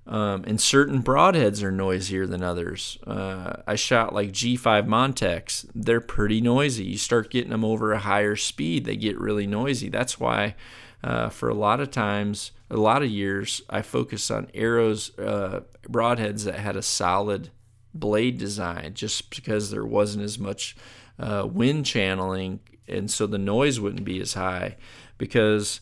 [0.07, 2.97] um, and certain broadheads are noisier than others.
[3.05, 5.65] Uh, I shot like G5 Montec.
[5.75, 6.85] They're pretty noisy.
[6.85, 9.89] You start getting them over a higher speed, they get really noisy.
[9.89, 10.55] That's why
[11.03, 15.61] uh, for a lot of times, a lot of years, I focused on arrows, uh,
[15.83, 17.49] broadheads that had a solid
[17.93, 20.75] blade design just because there wasn't as much
[21.19, 24.75] uh, wind channeling and so the noise wouldn't be as high.
[25.17, 25.81] Because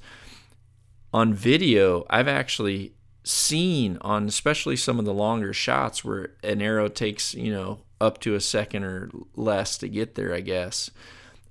[1.13, 2.93] on video, I've actually
[3.23, 8.19] seen on especially some of the longer shots where an arrow takes, you know, up
[8.19, 10.91] to a second or less to get there, I guess.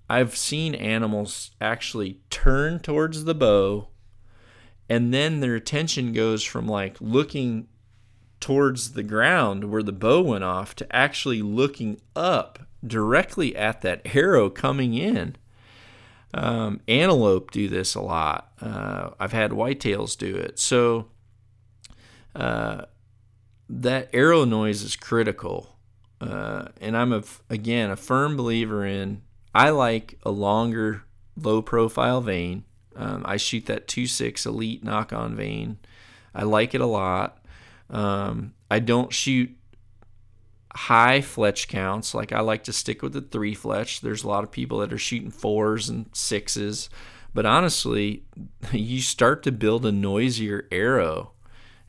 [0.08, 3.88] I've seen animals actually turn towards the bow
[4.88, 7.68] and then their attention goes from like looking
[8.40, 14.02] towards the ground where the bow went off to actually looking up directly at that
[14.14, 15.36] arrow coming in.
[16.34, 18.52] Um, antelope do this a lot.
[18.60, 20.58] Uh, I've had whitetails do it.
[20.58, 21.06] So
[22.34, 22.82] uh,
[23.68, 25.76] that arrow noise is critical.
[26.20, 29.22] Uh, and I'm a, again a firm believer in.
[29.54, 31.04] I like a longer,
[31.36, 32.64] low profile vein.
[32.94, 35.78] Um, I shoot that 2.6 Elite Nock On vane.
[36.34, 37.37] I like it a lot.
[37.90, 39.50] Um, I don't shoot
[40.74, 42.14] high fletch counts.
[42.14, 44.00] Like I like to stick with the three fletch.
[44.00, 46.90] There's a lot of people that are shooting fours and sixes.
[47.34, 48.24] But honestly,
[48.72, 51.32] you start to build a noisier arrow.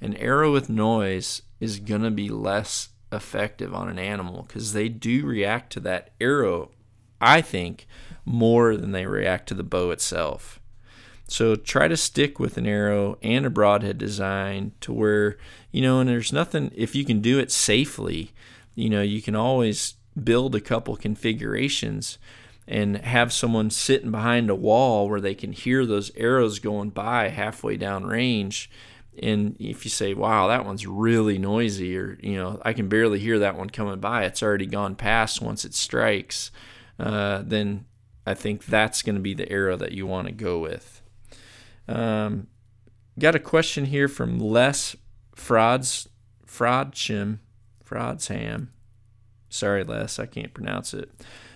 [0.02, 4.88] An arrow with noise is going to be less effective on an animal because they
[4.88, 6.72] do react to that arrow,
[7.20, 7.88] I think,
[8.24, 10.60] more than they react to the bow itself.
[11.30, 15.38] So try to stick with an arrow and a broadhead design to where,
[15.72, 18.32] you know, and there's nothing, if you can do it safely,
[18.74, 22.18] you know, you can always build a couple configurations
[22.68, 27.30] and have someone sitting behind a wall where they can hear those arrows going by
[27.30, 28.70] halfway down range.
[29.22, 33.20] And if you say wow that one's really noisy or you know i can barely
[33.20, 34.24] hear that one coming by.
[34.24, 36.52] It's already gone past once it strikes
[36.98, 37.86] uh, then
[38.26, 40.99] i think that's going to be the arrow that you want to go with
[41.90, 42.48] um,
[43.18, 44.96] got a question here from les
[45.36, 46.08] frauds
[46.46, 47.40] fraudshim
[47.84, 48.68] fraudsham
[49.50, 51.12] sorry les i can't pronounce it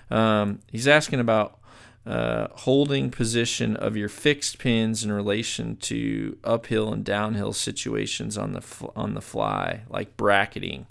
[0.10, 1.60] um, he's asking about
[2.06, 8.52] uh, holding position of your fixed pins in relation to uphill and downhill situations on
[8.52, 10.86] the fl- on the fly, like bracketing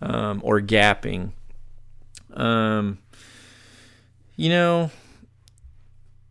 [0.00, 1.32] um, or gapping.
[2.34, 2.98] Um,
[4.36, 4.90] you know,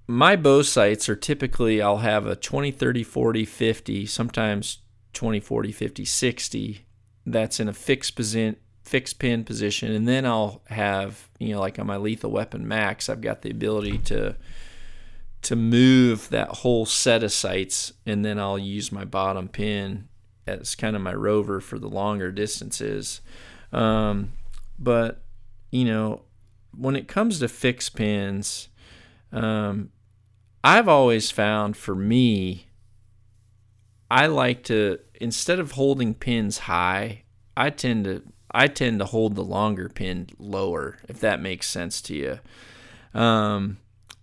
[0.08, 4.80] my bow sights are typically I'll have a 20, 30, 40, 50, sometimes
[5.14, 6.86] 20, 40, 50, 60
[7.26, 11.80] that's in a fixed position fixed pin position, and then I'll have you know like
[11.80, 14.36] on my lethal weapon max, I've got the ability to
[15.44, 20.08] to move that whole set of sights, and then I'll use my bottom pin
[20.46, 23.22] as kind of my rover for the longer distances.
[23.72, 24.34] Um,
[24.78, 25.24] but
[25.72, 26.24] you know,
[26.76, 28.70] when it comes to fixed pins,
[29.34, 29.90] um,
[30.64, 32.68] I've always found for me,
[34.10, 37.24] I like to instead of holding pins high,
[37.58, 38.22] I tend to
[38.52, 43.20] I tend to hold the longer pin lower, if that makes sense to you.
[43.20, 43.78] Um,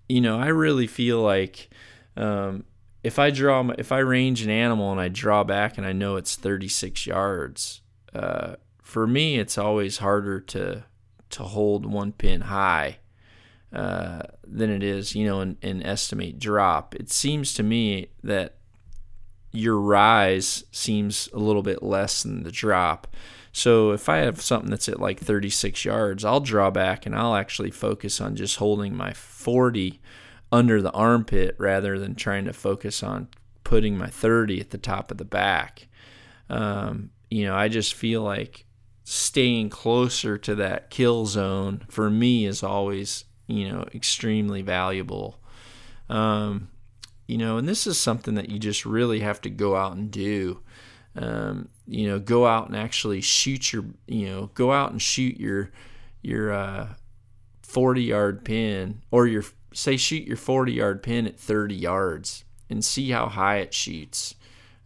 [0.09, 1.69] you know, I really feel like
[2.17, 2.65] um,
[3.03, 6.17] if I draw, if I range an animal and I draw back and I know
[6.17, 7.81] it's 36 yards,
[8.15, 10.85] uh, for me, it's always harder to
[11.31, 12.99] to hold one pin high
[13.73, 16.95] uh, than it is, you know, and, estimate drop.
[16.95, 18.57] It seems to me that
[19.53, 23.09] your rise seems a little bit less than the drop.
[23.53, 27.35] So if I have something that's at like 36 yards, I'll draw back and I'll
[27.35, 30.01] actually focus on just holding my 40
[30.53, 33.29] under the armpit rather than trying to focus on
[33.65, 35.89] putting my 30 at the top of the back.
[36.49, 38.67] Um, you know, I just feel like
[39.05, 45.41] staying closer to that kill zone for me is always, you know, extremely valuable.
[46.09, 46.69] Um,
[47.27, 50.11] you know, and this is something that you just really have to go out and
[50.11, 50.61] do
[51.17, 55.39] um, you know, go out and actually shoot your, you know, go out and shoot
[55.39, 55.71] your
[56.23, 56.89] your uh,
[57.63, 62.85] 40 yard pin or your say shoot your 40 yard pin at 30 yards and
[62.85, 64.35] see how high it shoots.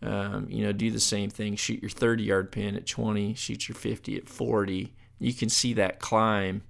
[0.02, 1.56] Um, you know, do the same thing.
[1.56, 3.34] Shoot your 30 yard pin at 20.
[3.34, 4.94] Shoot your 50 at 40.
[5.18, 6.62] You can see that climb.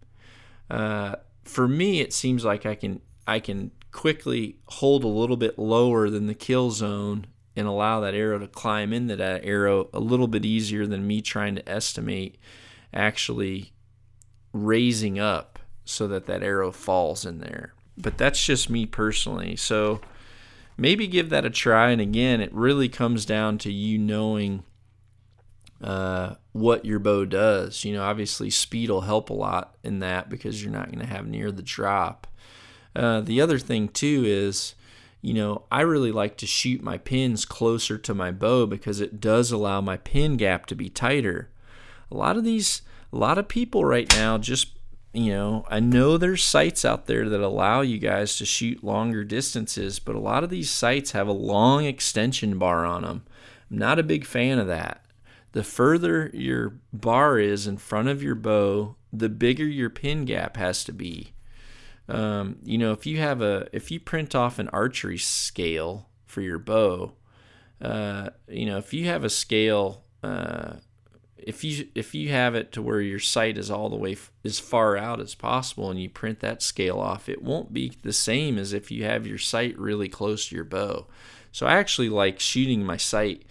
[0.71, 5.59] Uh, for me, it seems like I can I can quickly hold a little bit
[5.59, 7.27] lower than the kill zone
[7.57, 11.23] and allow that arrow to climb into that arrow a little bit easier than me
[11.23, 12.37] trying to estimate
[12.93, 13.73] actually
[14.53, 17.75] raising up so that that arrow falls in there.
[17.97, 19.55] But that's just me personally.
[19.57, 20.01] So
[20.77, 21.91] maybe give that a try.
[21.91, 24.65] And again, it really comes down to you knowing
[25.83, 27.85] uh, what your bow does.
[27.85, 31.13] You know, obviously, speed will help a lot in that because you're not going to
[31.13, 32.27] have near the drop.
[32.97, 34.75] Uh, the other thing, too, is
[35.25, 39.23] you know, I really like to shoot my pins closer to my bow because it
[39.23, 41.49] does allow my pin gap to be tighter.
[42.11, 44.79] A lot of these, a lot of people right now just,
[45.15, 49.25] you know, I know there's sights out there that allow you guys to shoot longer
[49.25, 53.25] distances, but a lot of these sights have a long extension bar on them.
[53.71, 55.04] I'm not a big fan of that.
[55.55, 60.57] The further your bar is in front of your bow, the bigger your pin gap
[60.57, 61.33] has to be.
[62.09, 66.41] Um, you know, if you have a if you print off an archery scale for
[66.41, 67.13] your bow,
[67.81, 70.73] uh, you know, if you have a scale, uh,
[71.39, 74.33] if you if you have it to where your sight is all the way f-
[74.45, 78.13] as far out as possible, and you print that scale off, it won't be the
[78.13, 81.07] same as if you have your sight really close to your bow.
[81.53, 83.45] So I actually like shooting my sight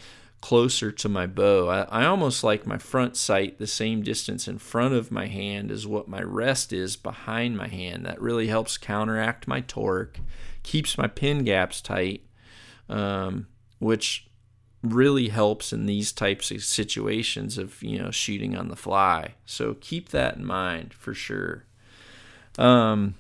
[0.44, 1.70] closer to my bow.
[1.70, 5.72] I, I, almost like my front sight the same distance in front of my hand
[5.72, 8.06] as what my rest is behind my hand.
[8.06, 10.20] That really helps counteract my torque,
[10.62, 12.26] keeps my pin gaps tight,
[12.90, 13.48] um,
[13.80, 14.28] which
[14.82, 19.36] really helps in these types of situations of you know shooting on the fly.
[19.46, 21.64] So keep that in mind for sure.
[22.58, 23.16] Um,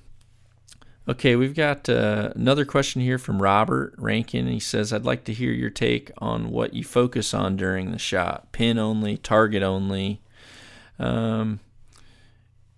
[1.05, 4.47] Okay, we've got uh, another question here from Robert Rankin.
[4.47, 7.99] He says, I'd like to hear your take on what you focus on during the
[7.99, 10.21] shot pin only, target only,
[10.97, 11.59] um,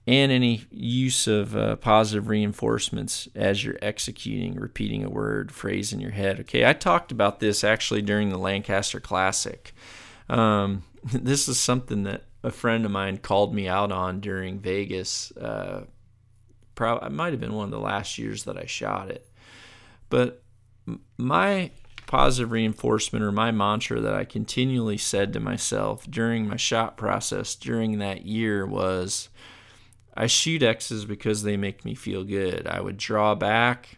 [0.08, 6.00] and any use of uh, positive reinforcements as you're executing, repeating a word, phrase in
[6.00, 6.40] your head.
[6.40, 9.72] Okay, I talked about this actually during the Lancaster Classic.
[10.30, 15.32] Um, this is something that a friend of mine called me out on during Vegas.
[15.38, 15.84] Uh,
[16.76, 19.28] probably it might have been one of the last years that I shot it.
[20.10, 20.44] But
[21.18, 21.72] my
[22.06, 27.56] positive reinforcement or my mantra that I continually said to myself during my shot process
[27.56, 29.30] during that year was
[30.16, 32.68] I shoot X's because they make me feel good.
[32.68, 33.98] I would draw back,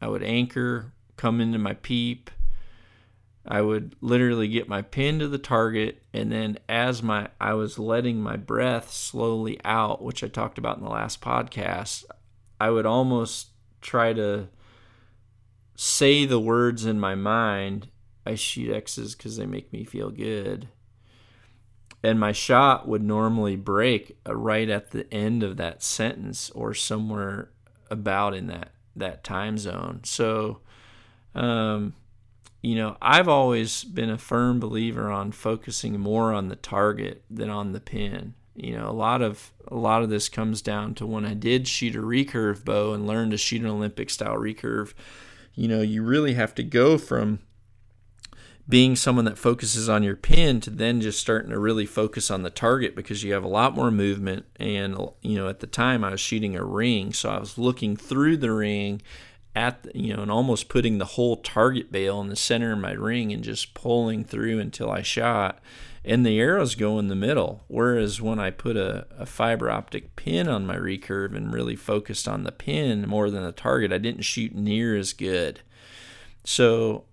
[0.00, 2.30] I would anchor, come into my peep,
[3.46, 7.78] I would literally get my pin to the target, and then as my I was
[7.78, 12.04] letting my breath slowly out, which I talked about in the last podcast,
[12.60, 13.48] I would almost
[13.80, 14.48] try to
[15.74, 17.88] say the words in my mind.
[18.26, 20.68] I shoot X's because they make me feel good.
[22.02, 26.74] And my shot would normally break uh, right at the end of that sentence or
[26.74, 27.50] somewhere
[27.90, 30.00] about in that that time zone.
[30.04, 30.60] So
[31.34, 31.94] um,
[32.62, 37.48] you know, I've always been a firm believer on focusing more on the target than
[37.48, 38.34] on the pin.
[38.54, 41.66] You know, a lot of a lot of this comes down to when I did
[41.66, 44.92] shoot a recurve bow and learned to shoot an Olympic style recurve.
[45.54, 47.38] You know, you really have to go from
[48.68, 52.42] being someone that focuses on your pin to then just starting to really focus on
[52.42, 56.04] the target because you have a lot more movement and you know at the time
[56.04, 59.02] I was shooting a ring so I was looking through the ring
[59.54, 62.92] at you know and almost putting the whole target bale in the center of my
[62.92, 65.58] ring and just pulling through until I shot
[66.04, 70.14] and the arrows go in the middle whereas when I put a, a fiber optic
[70.14, 73.98] pin on my recurve and really focused on the pin more than the target I
[73.98, 75.60] didn't shoot near as good
[76.44, 77.06] so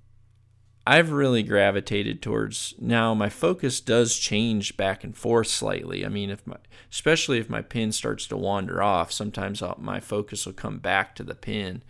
[0.87, 6.05] I've really gravitated towards now my focus does change back and forth slightly.
[6.05, 6.55] I mean, if my
[6.89, 11.13] especially if my pin starts to wander off, sometimes I'll, my focus will come back
[11.15, 11.83] to the pin.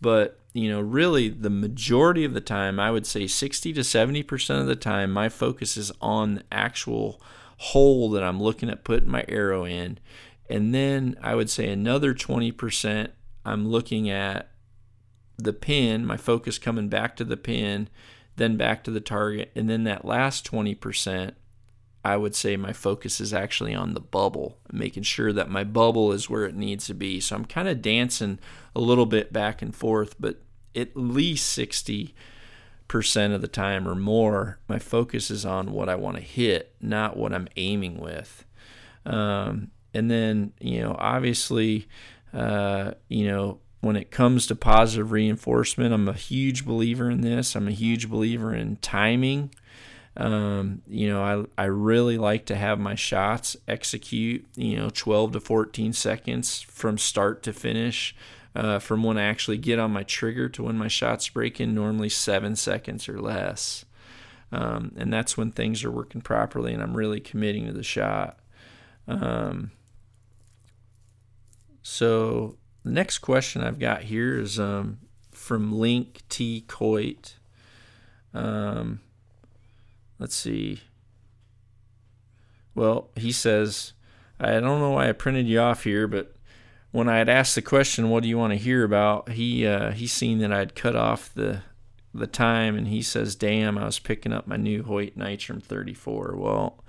[0.00, 4.60] But, you know, really the majority of the time, I would say 60 to 70%
[4.60, 7.20] of the time, my focus is on the actual
[7.56, 9.98] hole that I'm looking at putting my arrow in.
[10.50, 13.08] And then I would say another 20%,
[13.44, 14.50] I'm looking at
[15.36, 17.88] the pin, my focus coming back to the pin,
[18.36, 19.50] then back to the target.
[19.54, 21.32] And then that last 20%,
[22.04, 26.12] I would say my focus is actually on the bubble, making sure that my bubble
[26.12, 27.18] is where it needs to be.
[27.18, 28.38] So I'm kind of dancing
[28.76, 30.42] a little bit back and forth, but
[30.76, 32.12] at least 60%
[33.34, 37.16] of the time or more, my focus is on what I want to hit, not
[37.16, 38.44] what I'm aiming with.
[39.06, 41.88] Um, and then, you know, obviously,
[42.34, 47.54] uh, you know, when it comes to positive reinforcement, I'm a huge believer in this.
[47.54, 49.54] I'm a huge believer in timing.
[50.16, 55.32] Um, you know, I, I really like to have my shots execute, you know, 12
[55.32, 58.14] to 14 seconds from start to finish.
[58.56, 61.74] Uh, from when I actually get on my trigger to when my shots break in,
[61.74, 63.84] normally seven seconds or less.
[64.52, 68.38] Um, and that's when things are working properly and I'm really committing to the shot.
[69.08, 69.72] Um,
[71.82, 74.98] so the next question I've got here is um,
[75.32, 76.64] from Link T.
[76.68, 77.34] Coit.
[78.32, 79.00] Um,
[80.18, 80.80] let's see.
[82.74, 83.92] Well, he says,
[84.40, 86.34] I don't know why I printed you off here, but
[86.90, 89.90] when I had asked the question, "What do you want to hear about?" he uh,
[89.90, 91.62] he seen that I'd cut off the
[92.12, 96.36] the time, and he says, "Damn, I was picking up my new Hoyt Nitrum 34."
[96.36, 96.84] Well,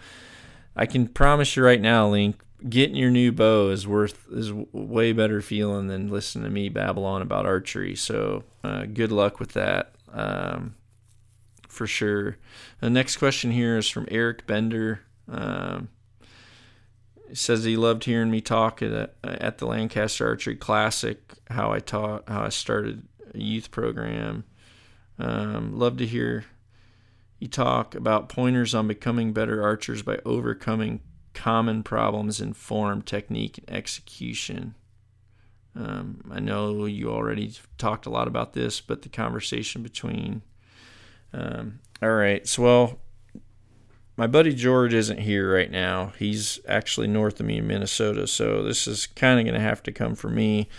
[0.76, 5.12] I can promise you right now, Link, getting your new bow is worth is way
[5.12, 7.96] better feeling than listening to me babble on about archery.
[7.96, 9.96] So, uh, good luck with that.
[10.14, 10.76] Um,
[11.76, 12.38] for sure.
[12.80, 15.02] The next question here is from Eric Bender.
[15.28, 15.90] Um,
[17.34, 21.80] says he loved hearing me talk at, a, at the Lancaster Archery Classic, how I
[21.80, 23.04] taught, how I started
[23.34, 24.44] a youth program.
[25.18, 26.46] Um, love to hear
[27.40, 31.02] you talk about pointers on becoming better archers by overcoming
[31.34, 34.76] common problems in form, technique, and execution.
[35.76, 40.42] Um, I know you already talked a lot about this, but the conversation between.
[41.36, 43.00] Um, all right, so well,
[44.16, 46.14] my buddy George isn't here right now.
[46.18, 49.84] He's actually north of me in Minnesota, so this is kind of going to have
[49.84, 50.70] to come from me.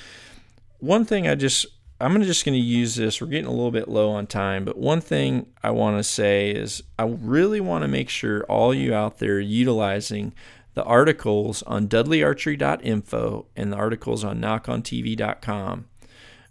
[0.79, 1.67] One thing I just
[2.01, 3.21] I'm just going to use this.
[3.21, 6.51] We're getting a little bit low on time, but one thing I want to say
[6.51, 10.35] is I really want to make sure all you out there utilizing
[10.75, 15.87] the articles on dudleyarchery.info and the articles on nockontv.com.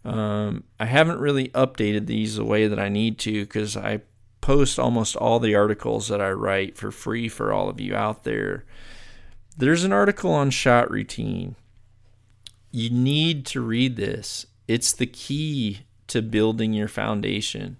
[0.05, 4.01] Um, I haven't really updated these the way that I need to because I
[4.41, 8.23] post almost all the articles that I write for free for all of you out
[8.23, 8.65] there.
[9.57, 11.55] There's an article on shot routine.
[12.71, 14.45] You need to read this.
[14.67, 17.77] It's the key to building your foundation.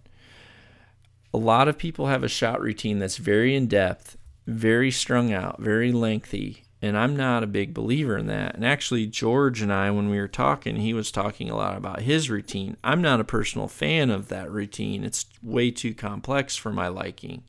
[1.34, 4.18] A lot of people have a shot routine that's very in depth
[4.48, 6.65] very strung out, very lengthy.
[6.86, 8.54] And I'm not a big believer in that.
[8.54, 12.02] And actually, George and I, when we were talking, he was talking a lot about
[12.02, 12.78] his routine.
[12.84, 17.42] I'm not a personal fan of that routine, it's way too complex for my liking.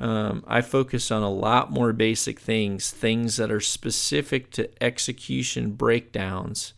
[0.00, 5.72] Um, I focus on a lot more basic things, things that are specific to execution
[5.72, 6.72] breakdowns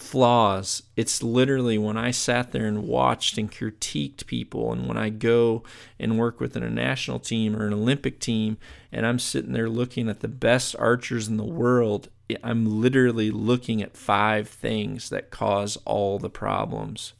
[0.00, 0.82] flaws.
[0.96, 5.62] It's literally when I sat there and watched and critiqued people, and when I go
[5.98, 8.58] and work with a national team or an Olympic team,
[8.92, 12.08] and I'm sitting there looking at the best archers in the world,
[12.42, 17.14] I'm literally looking at five things that cause all the problems.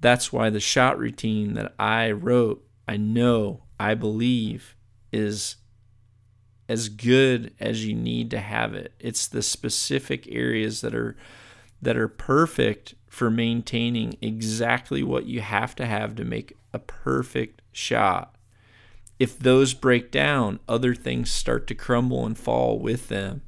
[0.00, 4.76] That's why the shot routine that I wrote, I know, I believe,
[5.10, 5.56] is
[6.68, 8.92] as good as you need to have it.
[8.98, 11.16] It's the specific areas that are
[11.80, 17.62] that are perfect for maintaining exactly what you have to have to make a perfect
[17.72, 18.36] shot.
[19.18, 23.42] If those break down, other things start to crumble and fall with them.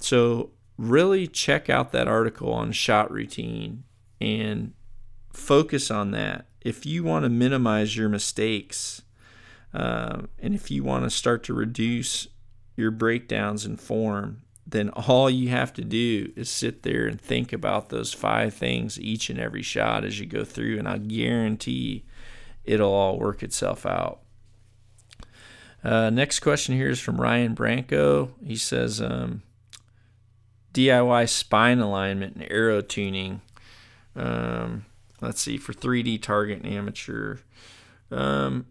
[0.00, 3.84] So, really check out that article on shot routine
[4.20, 4.72] and
[5.32, 6.46] focus on that.
[6.60, 9.02] If you want to minimize your mistakes
[9.74, 12.28] uh, and if you want to start to reduce
[12.76, 17.54] your breakdowns in form, then all you have to do is sit there and think
[17.54, 22.04] about those five things each and every shot as you go through, and I guarantee
[22.64, 24.20] it'll all work itself out.
[25.82, 28.34] Uh, next question here is from Ryan Branco.
[28.44, 29.42] He says, um,
[30.74, 33.40] DIY spine alignment and arrow tuning.
[34.14, 34.84] Um,
[35.22, 37.38] let's see, for 3D target and amateur.
[38.10, 38.66] Um,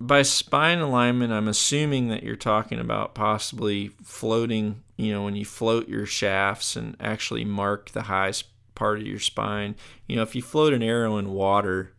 [0.00, 5.44] by spine alignment, I'm assuming that you're talking about possibly floating, you know, when you
[5.44, 9.76] float your shafts and actually mark the highest part of your spine.
[10.06, 11.92] You know, if you float an arrow in water,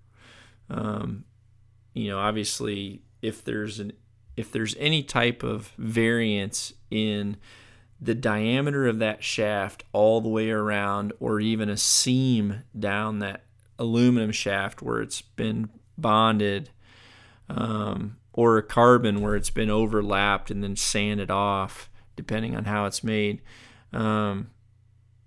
[0.69, 1.25] um,
[1.93, 3.93] you know, obviously if there's an
[4.37, 7.37] if there's any type of variance in
[8.01, 13.45] the diameter of that shaft all the way around or even a seam down that
[13.79, 16.69] aluminum shaft where it's been bonded
[17.49, 22.85] um, or a carbon where it's been overlapped and then sanded off, depending on how
[22.85, 23.41] it's made.
[23.93, 24.49] Um,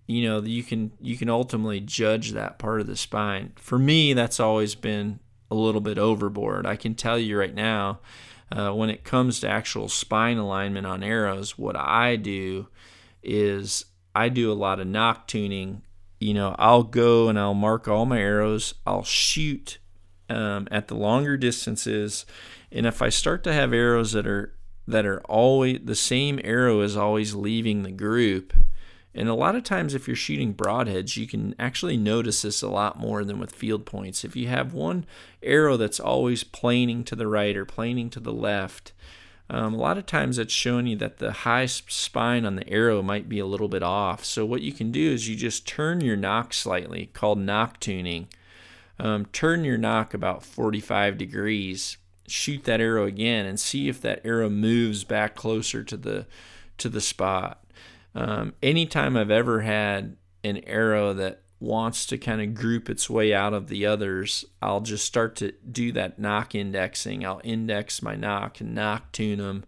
[0.07, 3.53] you know, you can you can ultimately judge that part of the spine.
[3.57, 6.67] For me, that's always been a little bit overboard.
[6.67, 8.01] I can tell you right now,
[8.51, 12.69] uh, when it comes to actual spine alignment on arrows, what I do
[13.23, 15.83] is I do a lot of nock tuning.
[16.21, 18.75] You know, I'll go and I'll mark all my arrows.
[18.87, 19.79] I'll shoot
[20.29, 22.27] um, at the longer distances.
[22.71, 24.55] And if I start to have arrows that are
[24.87, 28.55] that are always the same arrow is always leaving the group,
[29.15, 32.69] and a lot of times if you're shooting broadheads, you can actually notice this a
[32.69, 34.25] lot more than with field points.
[34.25, 35.07] If you have one
[35.43, 38.93] arrow that's always planing to the right or planing to the left,
[39.51, 43.03] um, a lot of times it's showing you that the high spine on the arrow
[43.03, 44.25] might be a little bit off.
[44.25, 48.29] So what you can do is you just turn your nock slightly, called nock tuning,
[48.99, 51.97] um, turn your nock about 45 degrees
[52.31, 56.27] shoot that arrow again and see if that arrow moves back closer to the
[56.77, 57.65] to the spot.
[58.15, 63.35] Um, anytime i've ever had an arrow that wants to kind of group its way
[63.35, 67.25] out of the others i'll just start to do that nock indexing.
[67.25, 69.65] I'll index my nock and nock tune them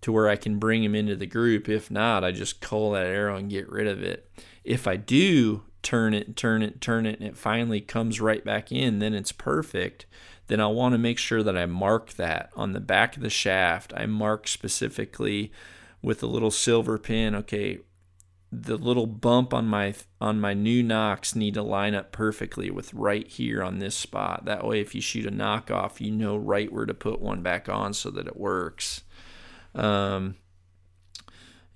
[0.00, 1.68] to where i can bring them into the group.
[1.68, 4.30] If not i just cull that arrow and get rid of it.
[4.64, 8.72] If i do turn it, turn it, turn it, and it finally comes right back
[8.72, 10.06] in, then it's perfect.
[10.48, 13.30] Then I want to make sure that I mark that on the back of the
[13.30, 13.92] shaft.
[13.96, 15.52] I mark specifically
[16.02, 17.34] with a little silver pin.
[17.34, 17.78] Okay,
[18.50, 22.94] the little bump on my on my new nocks need to line up perfectly with
[22.94, 24.46] right here on this spot.
[24.46, 27.42] That way, if you shoot a nock off, you know right where to put one
[27.42, 29.02] back on so that it works.
[29.74, 30.36] Um,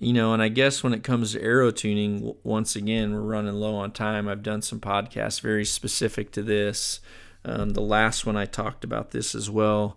[0.02, 3.54] you know, and I guess when it comes to arrow tuning, once again, we're running
[3.54, 4.28] low on time.
[4.28, 7.00] I've done some podcasts very specific to this.
[7.44, 9.96] Um, the last one I talked about this as well.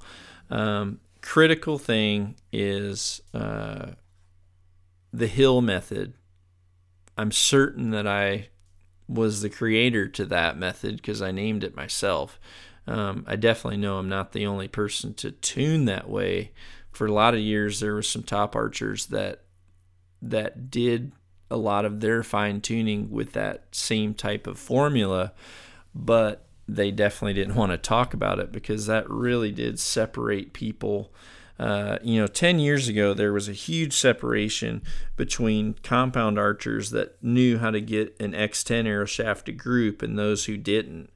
[0.50, 3.92] Um, critical thing is uh,
[5.12, 6.14] the hill method
[7.18, 8.50] I'm certain that I
[9.08, 12.40] was the creator to that method because I named it myself.
[12.88, 16.52] Um, I definitely know I'm not the only person to tune that way.
[16.92, 19.45] For a lot of years, there were some top archers that
[20.22, 21.12] that did
[21.52, 25.34] a lot of their fine tuning with that same type of formula,
[25.94, 31.14] but they definitely didn't want to talk about it because that really did separate people
[31.58, 34.82] uh, you know, 10 years ago, there was a huge separation
[35.16, 40.18] between compound archers that knew how to get an X10 arrow shaft to group and
[40.20, 41.10] those who didn't.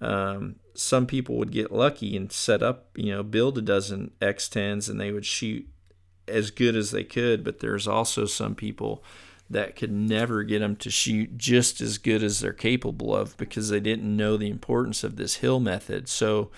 [0.00, 4.90] Um, some people would get lucky and set up, you know, build a dozen X10s
[4.90, 5.68] and they would shoot
[6.28, 9.04] as good as they could, but there's also some people
[9.50, 13.68] that could never get them to shoot just as good as they're capable of because
[13.68, 16.08] they didn't know the importance of this hill method.
[16.08, 16.50] So,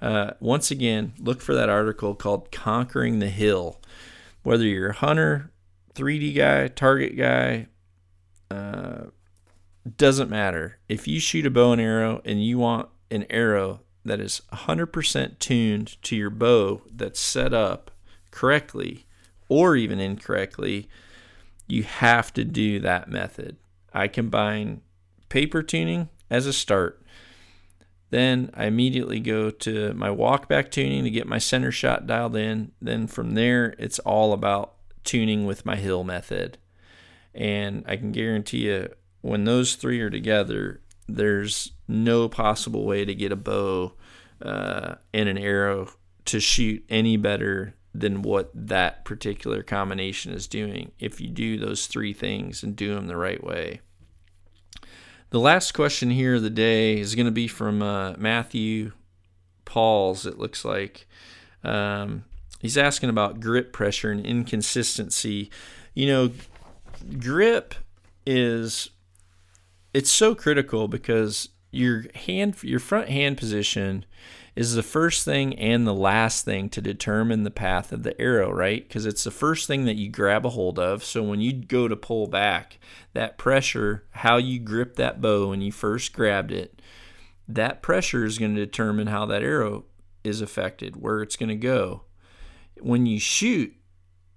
[0.00, 3.80] uh, once again, look for that article called Conquering the Hill.
[4.42, 5.52] Whether you're a hunter,
[5.94, 7.66] 3D guy, target guy,
[8.50, 9.08] uh,
[9.96, 10.78] doesn't matter.
[10.88, 15.38] If you shoot a bow and arrow and you want an arrow that is 100%
[15.38, 17.90] tuned to your bow that's set up
[18.30, 19.06] correctly
[19.50, 20.88] or even incorrectly,
[21.66, 23.58] you have to do that method.
[23.92, 24.80] I combine
[25.28, 27.00] paper tuning as a start
[28.10, 32.36] then I immediately go to my walk back tuning to get my center shot dialed
[32.36, 32.72] in.
[32.82, 34.74] Then from there, it's all about
[35.04, 36.58] tuning with my hill method.
[37.34, 38.88] And I can guarantee you,
[39.20, 43.94] when those three are together, there's no possible way to get a bow
[44.42, 45.90] uh, and an arrow
[46.24, 51.86] to shoot any better than what that particular combination is doing if you do those
[51.86, 53.80] three things and do them the right way.
[55.30, 58.92] The last question here of the day is going to be from uh, Matthew
[59.64, 61.06] Pauls, it looks like.
[61.62, 62.24] Um,
[62.60, 65.50] he's asking about grip pressure and inconsistency.
[65.94, 66.30] You know,
[67.18, 67.74] grip
[68.26, 68.90] is
[69.94, 74.04] it's so critical because your hand your front hand position
[74.56, 78.50] is the first thing and the last thing to determine the path of the arrow,
[78.50, 78.86] right?
[78.86, 81.04] Because it's the first thing that you grab a hold of.
[81.04, 82.78] So when you go to pull back,
[83.12, 86.82] that pressure, how you grip that bow when you first grabbed it,
[87.48, 89.84] that pressure is going to determine how that arrow
[90.22, 92.02] is affected, where it's going to go.
[92.80, 93.74] When you shoot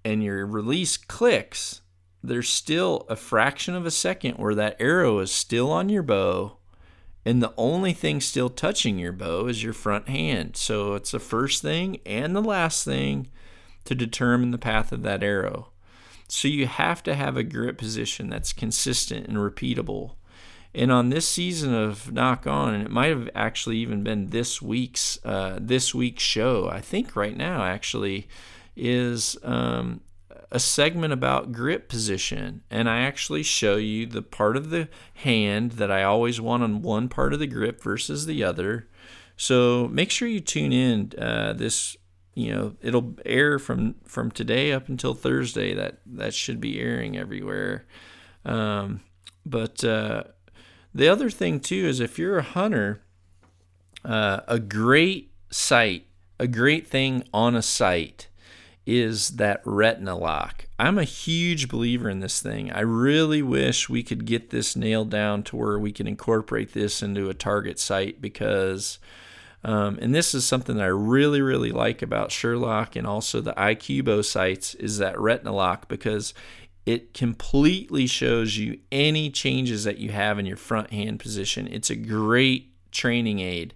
[0.05, 1.81] and your release clicks,
[2.23, 6.57] there's still a fraction of a second where that arrow is still on your bow
[7.25, 10.57] and the only thing still touching your bow is your front hand.
[10.57, 13.29] So it's the first thing and the last thing
[13.85, 15.69] to determine the path of that arrow.
[16.27, 20.15] So you have to have a grip position that's consistent and repeatable.
[20.75, 24.61] And on this season of Nock On, and it might have actually even been this
[24.61, 26.67] week's uh, this week's show.
[26.67, 28.27] I think right now actually
[28.75, 30.01] is um,
[30.53, 35.73] a segment about grip position, and I actually show you the part of the hand
[35.73, 38.87] that I always want on one part of the grip versus the other.
[39.35, 41.11] So make sure you tune in.
[41.17, 41.97] Uh, this,
[42.35, 45.73] you know, it'll air from from today up until Thursday.
[45.73, 47.87] That that should be airing everywhere.
[48.45, 49.01] Um,
[49.43, 50.25] but uh,
[50.93, 53.01] the other thing too is if you're a hunter,
[54.05, 56.05] uh, a great sight,
[56.39, 58.27] a great thing on a sight
[58.85, 60.65] is that retina lock.
[60.77, 62.71] I'm a huge believer in this thing.
[62.71, 67.01] I really wish we could get this nailed down to where we can incorporate this
[67.01, 68.99] into a target sight because,
[69.63, 73.53] um, and this is something that I really, really like about Sherlock and also the
[73.53, 76.33] iQBO sights is that retina lock because
[76.85, 81.67] it completely shows you any changes that you have in your front hand position.
[81.67, 83.73] It's a great training aid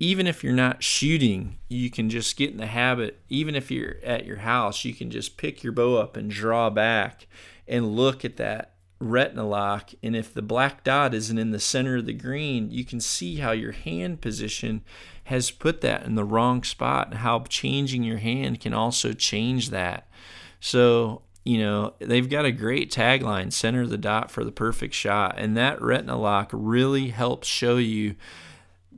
[0.00, 3.20] even if you're not shooting, you can just get in the habit.
[3.28, 6.70] Even if you're at your house, you can just pick your bow up and draw
[6.70, 7.26] back
[7.66, 9.90] and look at that retina lock.
[10.02, 13.36] And if the black dot isn't in the center of the green, you can see
[13.36, 14.82] how your hand position
[15.24, 19.70] has put that in the wrong spot and how changing your hand can also change
[19.70, 20.08] that.
[20.60, 25.34] So, you know, they've got a great tagline center the dot for the perfect shot.
[25.38, 28.14] And that retina lock really helps show you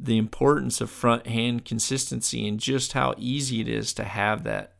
[0.02, 4.74] the importance of front hand consistency and just how easy it is to have that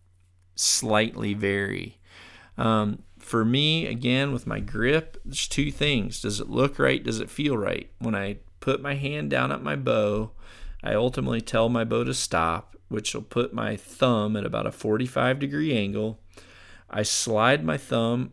[0.54, 1.98] slightly vary.
[2.56, 6.20] Um, for me, again, with my grip, there's two things.
[6.20, 7.04] Does it look right?
[7.04, 7.90] Does it feel right?
[7.98, 10.32] When I put my hand down at my bow,
[10.82, 14.72] I ultimately tell my bow to stop, which will put my thumb at about a
[14.72, 16.20] 45 degree angle.
[16.88, 18.32] I slide my thumb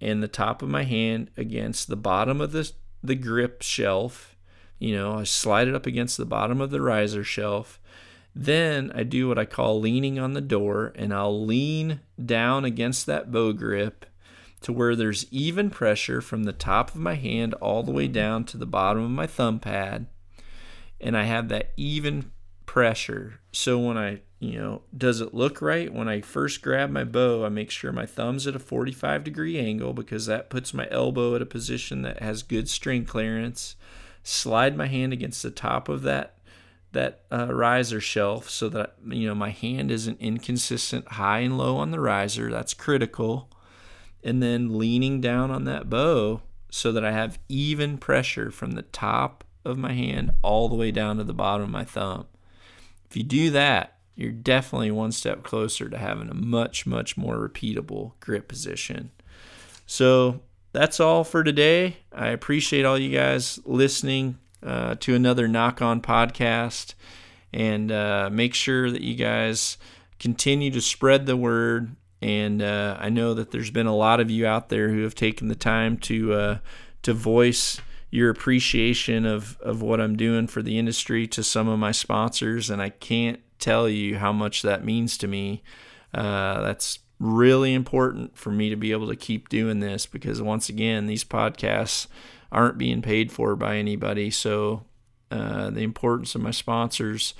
[0.00, 2.70] and the top of my hand against the bottom of the,
[3.02, 4.35] the grip shelf.
[4.78, 7.80] You know, I slide it up against the bottom of the riser shelf.
[8.34, 13.06] Then I do what I call leaning on the door, and I'll lean down against
[13.06, 14.04] that bow grip
[14.60, 18.44] to where there's even pressure from the top of my hand all the way down
[18.44, 20.06] to the bottom of my thumb pad.
[21.00, 22.30] And I have that even
[22.66, 23.40] pressure.
[23.52, 25.92] So when I, you know, does it look right?
[25.92, 29.58] When I first grab my bow, I make sure my thumb's at a 45 degree
[29.58, 33.76] angle because that puts my elbow at a position that has good string clearance.
[34.28, 36.32] Slide my hand against the top of that
[36.92, 41.76] that uh, riser shelf so that you know my hand isn't inconsistent high and low
[41.76, 42.50] on the riser.
[42.50, 43.50] That's critical.
[44.24, 48.82] And then leaning down on that bow so that I have even pressure from the
[48.82, 52.26] top of my hand all the way down to the bottom of my thumb.
[53.08, 57.36] If you do that you're definitely one step closer to having a much much more
[57.36, 59.12] repeatable grip position.
[59.84, 60.40] So
[60.76, 66.00] that's all for today I appreciate all you guys listening uh, to another Nock On
[66.00, 66.94] podcast.
[67.52, 69.76] And uh, make sure that you guys
[70.18, 71.94] continue to spread the word.
[72.22, 75.14] And uh, I know that there's been a lot of you out there who have
[75.14, 76.58] taken the time to uh,
[77.02, 81.78] to voice your appreciation of, of what I'm doing for the industry to some of
[81.78, 82.70] my sponsors.
[82.70, 85.62] And I can't tell you how much that means to me.
[86.14, 90.68] Uh, that's really important for me to be able to keep doing this because once
[90.68, 92.06] again, these podcasts
[92.52, 94.30] aren't being paid for by anybody.
[94.30, 94.84] So
[95.30, 97.34] uh, the importance of my sponsors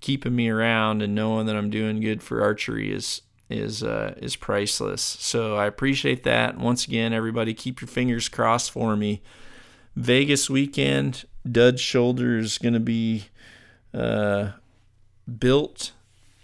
[0.00, 4.36] keeping me around and knowing that I'm doing good for archery is is uh, is
[4.36, 5.02] priceless.
[5.02, 6.56] So I appreciate that.
[6.56, 9.22] Once again, everybody, keep your fingers crossed for me.
[9.96, 13.24] Vegas weekend, Dud Shoulder is going to be
[13.92, 14.50] uh,
[15.38, 15.92] built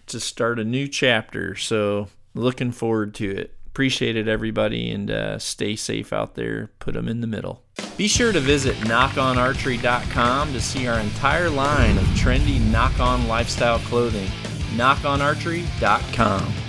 [0.07, 1.55] to start a new chapter.
[1.55, 3.53] So looking forward to it.
[3.67, 6.71] Appreciate it, everybody, and uh, stay safe out there.
[6.79, 7.63] Put them in the middle.
[7.99, 13.79] Be sure to visit nockonarchery.com to see our entire line of trendy nock on lifestyle
[13.81, 14.29] clothing.
[14.77, 16.66] nockonarchery.com.